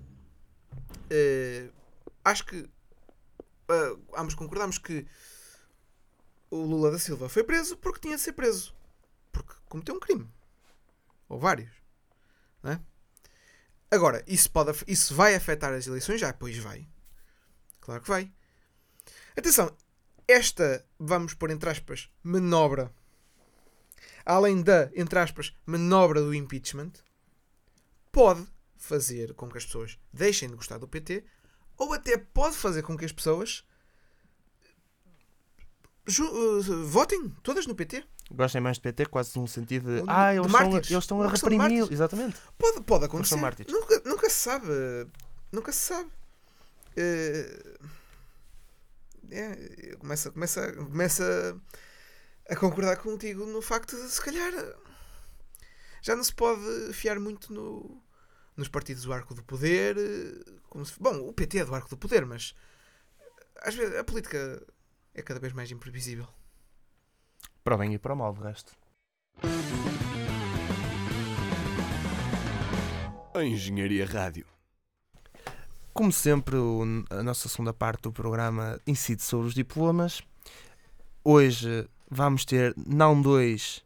eh, 1.11 1.68
acho 2.24 2.44
que 2.44 2.68
eh, 3.68 3.96
ambos 4.16 4.35
concordamos 4.35 4.78
que 4.78 5.07
o 6.50 6.57
Lula 6.62 6.90
da 6.90 6.98
Silva 6.98 7.28
foi 7.28 7.44
preso 7.44 7.76
porque 7.76 8.00
tinha 8.00 8.16
de 8.16 8.22
ser 8.22 8.33
preso. 8.33 8.74
Porque 9.33 9.54
cometeu 9.68 9.94
um 9.94 10.00
crime. 10.00 10.28
Ou 11.28 11.38
vários. 11.38 11.70
Não 12.62 12.72
é? 12.72 12.81
Agora, 13.90 14.22
isso, 14.26 14.50
pode, 14.50 14.85
isso 14.87 15.14
vai 15.14 15.35
afetar 15.35 15.72
as 15.72 15.87
eleições? 15.87 16.20
Já, 16.20 16.33
pois 16.33 16.57
vai. 16.59 16.87
Claro 17.81 18.02
que 18.02 18.09
vai. 18.09 18.31
Atenção, 19.37 19.74
esta, 20.26 20.85
vamos 20.98 21.33
pôr 21.35 21.50
entre 21.50 21.70
aspas, 21.70 22.11
manobra 22.22 22.92
além 24.28 24.61
da, 24.61 24.90
entre 24.94 25.18
aspas, 25.18 25.54
manobra 25.64 26.20
do 26.20 26.35
impeachment, 26.35 26.92
pode 28.18 28.44
fazer 28.76 29.33
com 29.35 29.48
que 29.48 29.59
as 29.59 29.64
pessoas 29.64 29.96
deixem 30.12 30.48
de 30.48 30.57
gostar 30.57 30.76
do 30.78 30.88
PT 30.88 31.24
ou 31.76 31.92
até 31.92 32.18
pode 32.18 32.57
fazer 32.57 32.83
com 32.83 32.96
que 32.96 33.04
as 33.04 33.12
pessoas 33.12 33.64
uh, 36.18 36.85
votem 36.85 37.28
todas 37.44 37.64
no 37.68 37.76
PT. 37.76 38.04
Gostem 38.33 38.61
mais 38.61 38.76
de 38.76 38.83
PT, 38.83 39.07
quase 39.07 39.38
num 39.38 39.46
sentido 39.46 40.02
de. 40.02 40.04
Ah, 40.09 40.33
de 40.33 40.40
eles 40.40 40.46
estão, 40.50 41.22
eles 41.22 41.35
estão 41.35 41.52
a 41.52 41.57
mártires. 41.57 41.90
Exatamente. 41.92 42.37
Pode, 42.59 42.81
pode 42.81 43.04
acontecer. 43.04 43.37
Nunca, 43.68 44.02
nunca 44.04 44.28
se 44.28 44.37
sabe. 44.37 44.66
Nunca 45.52 45.70
se 45.70 45.78
sabe. 45.78 46.11
Eh, 46.96 47.78
é, 49.31 49.96
começa, 49.96 50.33
começa, 50.33 50.72
começa 50.72 51.57
a 52.50 52.57
concordar 52.57 52.96
contigo 52.96 53.46
no 53.46 53.62
facto 53.62 53.94
de 53.94 54.11
se 54.11 54.20
calhar 54.20 54.52
já 56.02 56.16
não 56.16 56.24
se 56.24 56.35
pode 56.35 56.92
fiar 56.92 57.20
muito 57.20 57.52
no, 57.52 58.02
nos 58.58 58.68
partidos 58.68 59.04
do 59.04 59.12
arco 59.12 59.34
do 59.34 59.42
poder. 59.42 59.96
eh, 59.96 60.58
Como 60.68 60.84
se- 60.84 61.00
bom, 61.00 61.16
o 61.26 61.32
PT 61.32 61.58
é 61.60 61.64
do 61.64 61.74
arco 61.74 61.88
do 61.88 61.96
poder, 61.96 62.26
mas 62.26 62.54
às 63.62 63.74
vezes 63.74 63.96
a 63.96 64.04
política 64.04 64.62
é 65.14 65.22
cada 65.22 65.40
vez 65.40 65.52
mais 65.54 65.70
imprevisível. 65.70 66.28
Para 67.64 67.74
o 67.74 67.78
bem 67.78 67.94
e 67.94 67.98
para 67.98 68.12
o 68.12 68.16
mal, 68.16 68.34
de 68.34 68.40
resto. 68.42 68.72
A 73.34 73.42
Engenharia 73.44 74.04
Rádio. 74.06 74.46
Como 75.92 76.12
sempre, 76.12 76.56
a 77.10 77.22
nossa 77.22 77.48
segunda 77.48 77.72
parte 77.72 78.02
do 78.02 78.12
programa 78.12 78.80
incide 78.86 79.22
sobre 79.22 79.48
os 79.48 79.54
diplomas. 79.54 80.22
Hoje 81.24 81.88
vamos 82.10 82.44
ter 82.44 82.74
não 82.76 83.20
dois, 83.20 83.84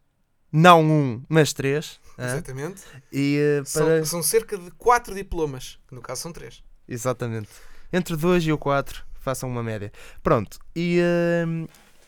não 0.53 0.83
um, 0.85 1.23
mas 1.29 1.53
três. 1.53 2.01
Exatamente. 2.19 2.83
E 3.11 3.39
eh, 3.39 3.65
São, 3.65 3.87
para... 3.87 4.05
são 4.05 4.23
cerca 4.23 4.57
de 4.59 4.71
4 4.73 5.15
diplomas, 5.15 5.79
que 5.89 5.95
no 5.95 6.03
caso 6.03 6.23
são 6.23 6.33
3. 6.33 6.63
Exatamente. 6.87 7.49
Entre 7.93 8.17
2 8.17 8.45
e 8.45 8.53
o 8.53 8.59
4, 8.59 9.03
façam 9.21 9.49
uma 9.49 9.63
média. 9.63 9.91
Pronto, 10.23 10.59
e 10.77 10.99
eh, 11.01 11.45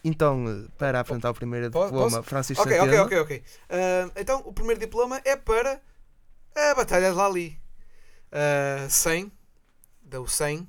então, 0.05 0.69
para 0.77 1.01
apresentar 1.01 1.31
o 1.31 1.35
primeiro 1.35 1.71
Po- 1.71 1.87
diploma, 1.87 2.19
posso? 2.19 2.29
Francisco 2.29 2.63
Ok, 2.63 2.79
ok, 2.79 2.99
ok, 3.01 3.21
ok. 3.21 3.45
Ah, 3.71 4.11
então, 4.17 4.43
o 4.45 4.53
primeiro 4.53 4.79
diploma 4.79 5.21
é 5.25 5.35
para 5.35 5.81
a 6.55 6.75
Batalha 6.75 7.11
de 7.11 7.17
Lali. 7.17 7.59
Uh, 8.31 8.91
100, 8.91 9.33
deu 10.03 10.27
100 10.27 10.69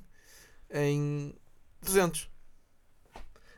em 0.70 1.34
200. 1.82 2.30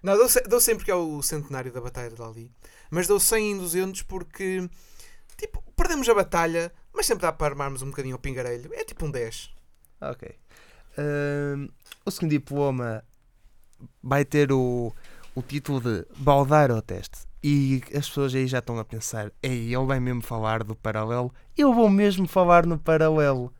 Não, 0.02 0.16
deu 0.16 0.28
100, 0.28 0.42
deu 0.44 0.60
100 0.60 0.76
porque 0.76 0.90
é 0.90 0.94
o 0.94 1.22
centenário 1.22 1.70
da 1.70 1.80
Batalha 1.80 2.10
de 2.10 2.20
Lali. 2.20 2.50
Mas 2.90 3.06
deu 3.06 3.20
100 3.20 3.52
em 3.52 3.58
200 3.58 4.02
porque, 4.02 4.68
tipo, 5.36 5.62
perdemos 5.76 6.08
a 6.08 6.14
batalha, 6.14 6.72
mas 6.92 7.06
sempre 7.06 7.22
dá 7.22 7.32
para 7.32 7.52
armarmos 7.52 7.82
um 7.82 7.90
bocadinho 7.90 8.14
ao 8.14 8.20
pingarelho. 8.20 8.72
É 8.74 8.84
tipo 8.84 9.06
um 9.06 9.10
10. 9.10 9.50
Ok. 10.00 10.34
O 12.04 12.10
segundo 12.10 12.30
diploma 12.30 13.04
vai 14.02 14.24
ter 14.24 14.52
o, 14.52 14.92
o 15.34 15.42
título 15.42 15.80
de 15.80 16.06
Baldar 16.16 16.70
ao 16.70 16.82
teste. 16.82 17.28
E 17.42 17.82
as 17.94 18.08
pessoas 18.08 18.34
aí 18.34 18.46
já 18.46 18.58
estão 18.58 18.78
a 18.78 18.84
pensar: 18.84 19.30
Ei, 19.42 19.72
ele 19.72 19.86
vai 19.86 20.00
mesmo 20.00 20.22
falar 20.22 20.64
do 20.64 20.74
paralelo? 20.74 21.32
Eu 21.56 21.72
vou 21.72 21.88
mesmo 21.88 22.26
falar 22.26 22.66
no 22.66 22.78
paralelo. 22.78 23.52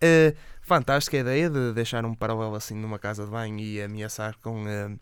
Ah, 0.00 0.34
fantástica 0.64 1.16
a 1.16 1.20
ideia 1.20 1.50
de 1.50 1.72
deixar 1.72 2.04
um 2.04 2.14
paralelo 2.14 2.54
assim 2.54 2.74
numa 2.74 2.98
casa 2.98 3.24
de 3.24 3.30
banho 3.30 3.58
e 3.58 3.82
ameaçar 3.82 4.36
com 4.42 4.64
ah, 4.66 4.96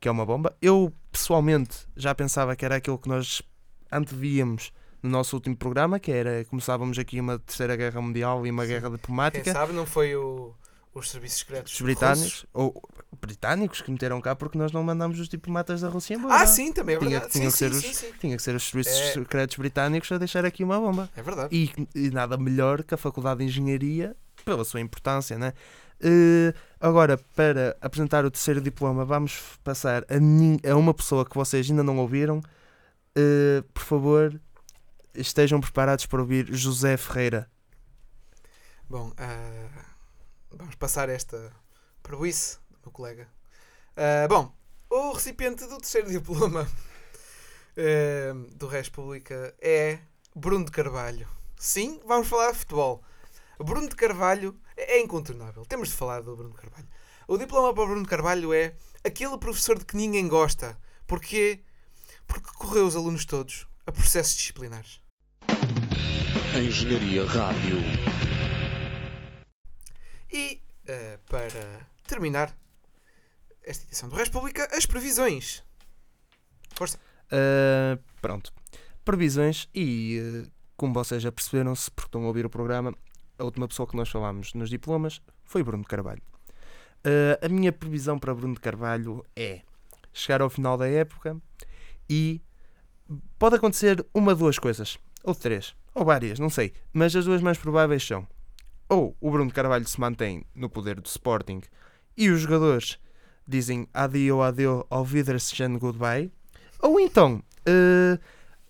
que 0.00 0.08
é 0.08 0.10
uma 0.10 0.24
bomba. 0.24 0.56
Eu 0.62 0.92
pessoalmente 1.10 1.86
já 1.96 2.14
pensava 2.14 2.54
que 2.56 2.64
era 2.64 2.76
aquilo 2.76 2.98
que 2.98 3.08
nós 3.08 3.42
antevíamos 3.90 4.72
no 5.02 5.10
nosso 5.10 5.36
último 5.36 5.56
programa, 5.56 5.98
que 5.98 6.10
era 6.10 6.44
começávamos 6.46 6.98
aqui 6.98 7.20
uma 7.20 7.38
terceira 7.38 7.76
guerra 7.76 8.00
mundial 8.00 8.46
e 8.46 8.50
uma 8.50 8.62
Sim. 8.64 8.68
guerra 8.70 8.88
Quem 8.88 8.96
diplomática. 8.96 9.52
sabe 9.52 9.72
não 9.72 9.86
foi 9.86 10.14
o, 10.16 10.54
os 10.94 11.10
serviços 11.10 11.38
secretos 11.40 11.74
Os 11.74 11.80
britânicos, 11.80 12.46
ou 12.52 12.82
britânicos 13.20 13.80
que 13.80 13.90
meteram 13.90 14.20
cá 14.20 14.34
porque 14.34 14.58
nós 14.58 14.72
não 14.72 14.82
mandámos 14.82 15.18
os 15.20 15.28
diplomatas 15.28 15.80
da 15.80 15.88
Rússia 15.88 16.14
embora. 16.14 16.34
Ah, 16.34 16.46
sim, 16.46 16.72
também 16.72 16.96
é 16.96 16.98
Tinha- 16.98 17.10
verdade. 17.10 17.32
tinham 17.32 17.50
sim, 17.50 17.68
que 17.68 17.74
sim, 17.74 17.80
ser 17.80 17.94
sim, 17.94 18.06
sim. 18.08 18.12
Tinha 18.20 18.36
que 18.36 18.42
ser 18.42 18.54
os 18.56 18.64
serviços 18.68 18.98
É. 19.00 19.12
secretos 19.12 19.56
britânicos 19.56 20.10
a 20.12 20.18
deixar 20.18 20.44
aqui 20.44 20.62
uma 20.64 20.78
bomba. 20.80 21.08
É 21.16 21.22
verdade. 21.22 21.54
E, 21.54 21.72
e 21.94 22.10
nada 22.10 22.36
melhor 22.36 22.82
que 22.82 22.92
a 22.94 22.96
Faculdade 22.96 23.38
de 23.38 23.44
Engenharia, 23.46 24.16
pela 24.48 24.64
sua 24.64 24.80
importância, 24.80 25.36
né? 25.36 25.52
Eh, 26.00 26.54
agora, 26.80 27.18
para 27.36 27.76
apresentar 27.82 28.24
o 28.24 28.30
terceiro 28.30 28.62
diploma, 28.62 29.04
vamos 29.04 29.42
passar 29.62 30.04
a, 30.04 30.70
a 30.70 30.74
uma 30.74 30.94
pessoa 30.94 31.28
que 31.28 31.34
vocês 31.34 31.68
ainda 31.68 31.82
não 31.82 31.98
ouviram. 31.98 32.40
Eh, 33.14 33.62
por 33.74 33.82
favor, 33.82 34.40
estejam 35.14 35.60
preparados 35.60 36.06
para 36.06 36.20
ouvir 36.20 36.46
José 36.50 36.96
Ferreira. 36.96 37.50
Bom, 38.88 39.12
ah, 39.18 39.84
vamos 40.50 40.76
passar 40.76 41.10
esta 41.10 41.52
prejuízo 42.02 42.58
do 42.70 42.78
meu 42.84 42.90
colega. 42.90 43.28
Bom, 44.30 44.50
o 44.88 45.12
recipiente 45.12 45.66
do 45.66 45.76
terceiro 45.76 46.08
diploma 46.10 46.66
do 48.54 48.66
Res 48.66 48.88
Pública 48.88 49.54
é 49.60 49.98
Bruno 50.34 50.64
de 50.64 50.70
Carvalho. 50.70 51.28
Sim, 51.58 52.00
vamos 52.06 52.28
falar 52.28 52.52
de 52.52 52.58
futebol. 52.58 53.02
Bruno 53.64 53.88
de 53.88 53.96
Carvalho 53.96 54.58
é 54.76 55.00
incontornável. 55.00 55.64
Temos 55.66 55.88
de 55.88 55.94
falar 55.94 56.22
do 56.22 56.36
Bruno 56.36 56.54
de 56.54 56.60
Carvalho. 56.60 56.88
O 57.26 57.36
diploma 57.36 57.74
para 57.74 57.86
Bruno 57.86 58.02
de 58.02 58.08
Carvalho 58.08 58.54
é 58.54 58.74
aquele 59.04 59.36
professor 59.38 59.78
de 59.78 59.84
que 59.84 59.96
ninguém 59.96 60.28
gosta. 60.28 60.78
Porquê? 61.06 61.62
Porque 62.26 62.48
correu 62.54 62.86
os 62.86 62.96
alunos 62.96 63.24
todos 63.24 63.66
a 63.86 63.92
processos 63.92 64.36
disciplinares. 64.36 65.00
Engenharia 66.56 67.26
Rádio. 67.26 67.78
E 70.30 70.62
eh, 70.86 71.18
para 71.26 71.86
terminar 72.06 72.56
esta 73.62 73.84
edição 73.84 74.08
do 74.08 74.16
Res 74.16 74.28
Pública, 74.28 74.68
as 74.72 74.86
previsões. 74.86 75.62
Uh, 76.80 78.02
pronto. 78.22 78.52
Previsões 79.04 79.68
e, 79.74 80.18
uh, 80.20 80.50
como 80.76 80.94
vocês 80.94 81.22
já 81.22 81.30
perceberam, 81.30 81.74
se 81.74 81.90
porque 81.90 82.08
estão 82.08 82.24
a 82.24 82.26
ouvir 82.28 82.46
o 82.46 82.50
programa, 82.50 82.94
a 83.38 83.44
última 83.44 83.68
pessoa 83.68 83.86
que 83.86 83.96
nós 83.96 84.08
falámos 84.08 84.54
nos 84.54 84.70
diplomas 84.70 85.20
foi 85.44 85.62
Bruno 85.62 85.84
Carvalho. 85.84 86.22
Uh, 86.98 87.44
a 87.44 87.48
minha 87.48 87.72
previsão 87.72 88.18
para 88.18 88.34
Bruno 88.34 88.58
Carvalho 88.58 89.24
é 89.36 89.60
chegar 90.12 90.42
ao 90.42 90.50
final 90.50 90.76
da 90.76 90.88
época 90.88 91.40
e 92.10 92.40
pode 93.38 93.56
acontecer 93.56 94.04
uma, 94.12 94.34
duas 94.34 94.58
coisas, 94.58 94.98
ou 95.22 95.34
três, 95.34 95.74
ou 95.94 96.04
várias, 96.04 96.38
não 96.38 96.50
sei, 96.50 96.72
mas 96.92 97.14
as 97.14 97.24
duas 97.24 97.40
mais 97.40 97.56
prováveis 97.56 98.04
são 98.04 98.26
ou 98.88 99.14
o 99.20 99.30
Bruno 99.30 99.52
Carvalho 99.52 99.86
se 99.86 100.00
mantém 100.00 100.44
no 100.54 100.70
poder 100.70 101.00
do 101.00 101.06
Sporting 101.06 101.60
e 102.16 102.30
os 102.30 102.40
jogadores 102.40 102.98
dizem 103.46 103.86
adio, 103.92 104.42
adio, 104.42 104.86
ao 104.90 105.04
Wiedersehen, 105.04 105.78
goodbye, 105.78 106.32
ou 106.80 106.98
então 106.98 107.42
eh, 107.66 108.18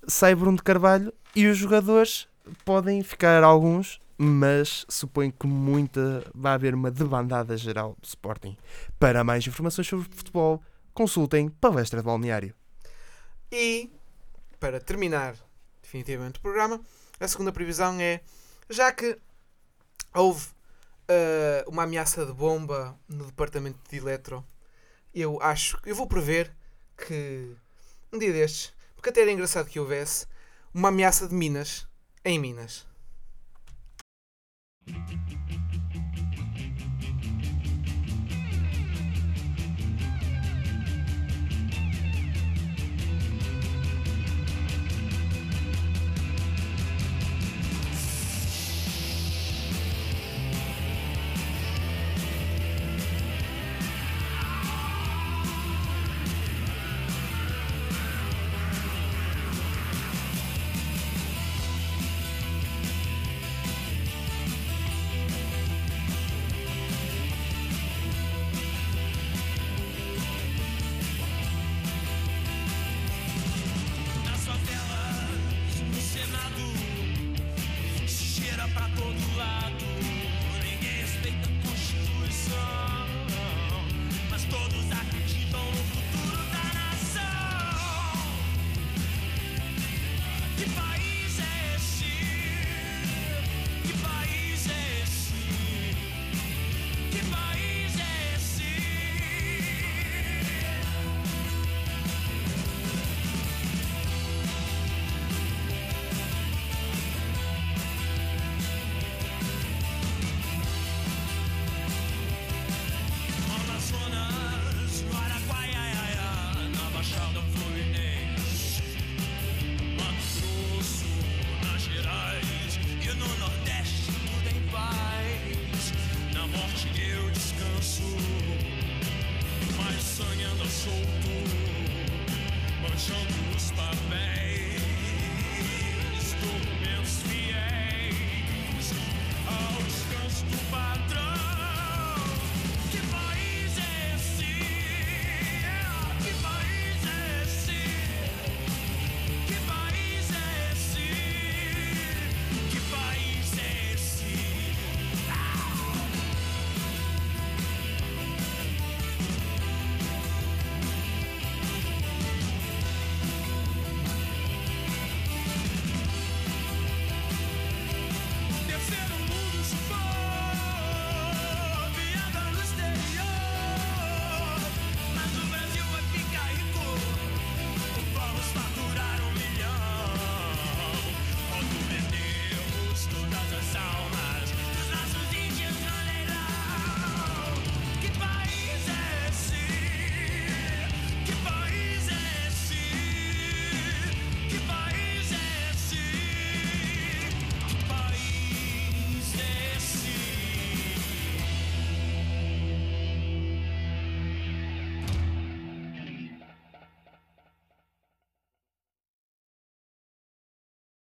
sai 0.07 0.35
Bruno 0.35 0.63
Carvalho 0.63 1.13
e 1.35 1.47
os 1.47 1.57
jogadores 1.57 2.29
podem 2.65 3.03
ficar 3.03 3.45
alguns, 3.45 4.01
mas 4.19 4.85
suponho 4.89 5.33
que 5.33 5.47
muita 5.47 6.29
vai 6.35 6.53
haver 6.55 6.75
uma 6.75 6.91
debandada 6.91 7.57
geral 7.57 7.97
do 8.01 8.05
Sporting. 8.05 8.57
Para 8.99 9.23
mais 9.23 9.47
informações 9.47 9.87
sobre 9.87 10.09
futebol, 10.11 10.61
consultem 10.93 11.49
Palestra 11.49 12.01
de 12.01 12.07
Balneário. 12.07 12.53
E 13.53 13.89
para 14.59 14.81
terminar 14.81 15.37
definitivamente 15.81 16.41
o 16.41 16.43
programa, 16.43 16.81
a 17.21 17.29
segunda 17.29 17.53
previsão 17.53 18.01
é 18.01 18.21
já 18.69 18.93
que 18.93 19.17
houve 20.13 20.49
eh, 21.07 21.65
uma 21.69 21.85
ameaça 21.85 22.27
de 22.27 22.33
bomba 22.33 22.99
no 23.09 23.27
departamento 23.27 23.79
de 23.89 23.97
eletro, 23.97 24.45
eu 25.15 25.41
acho, 25.41 25.79
eu 25.87 25.95
vou 25.95 26.09
prever 26.09 26.53
que 26.97 27.55
um 28.13 28.19
dia 28.19 28.33
destes, 28.33 28.75
porque 28.97 29.11
até 29.11 29.23
era 29.23 29.31
engraçado 29.31 29.69
que 29.69 29.79
houvesse 29.79 30.27
uma 30.75 30.89
ameaça 30.89 31.29
de 31.29 31.35
minas 31.35 31.87
em 32.25 32.39
Minas. 32.39 32.88
thank 34.89 35.11
you 35.11 35.28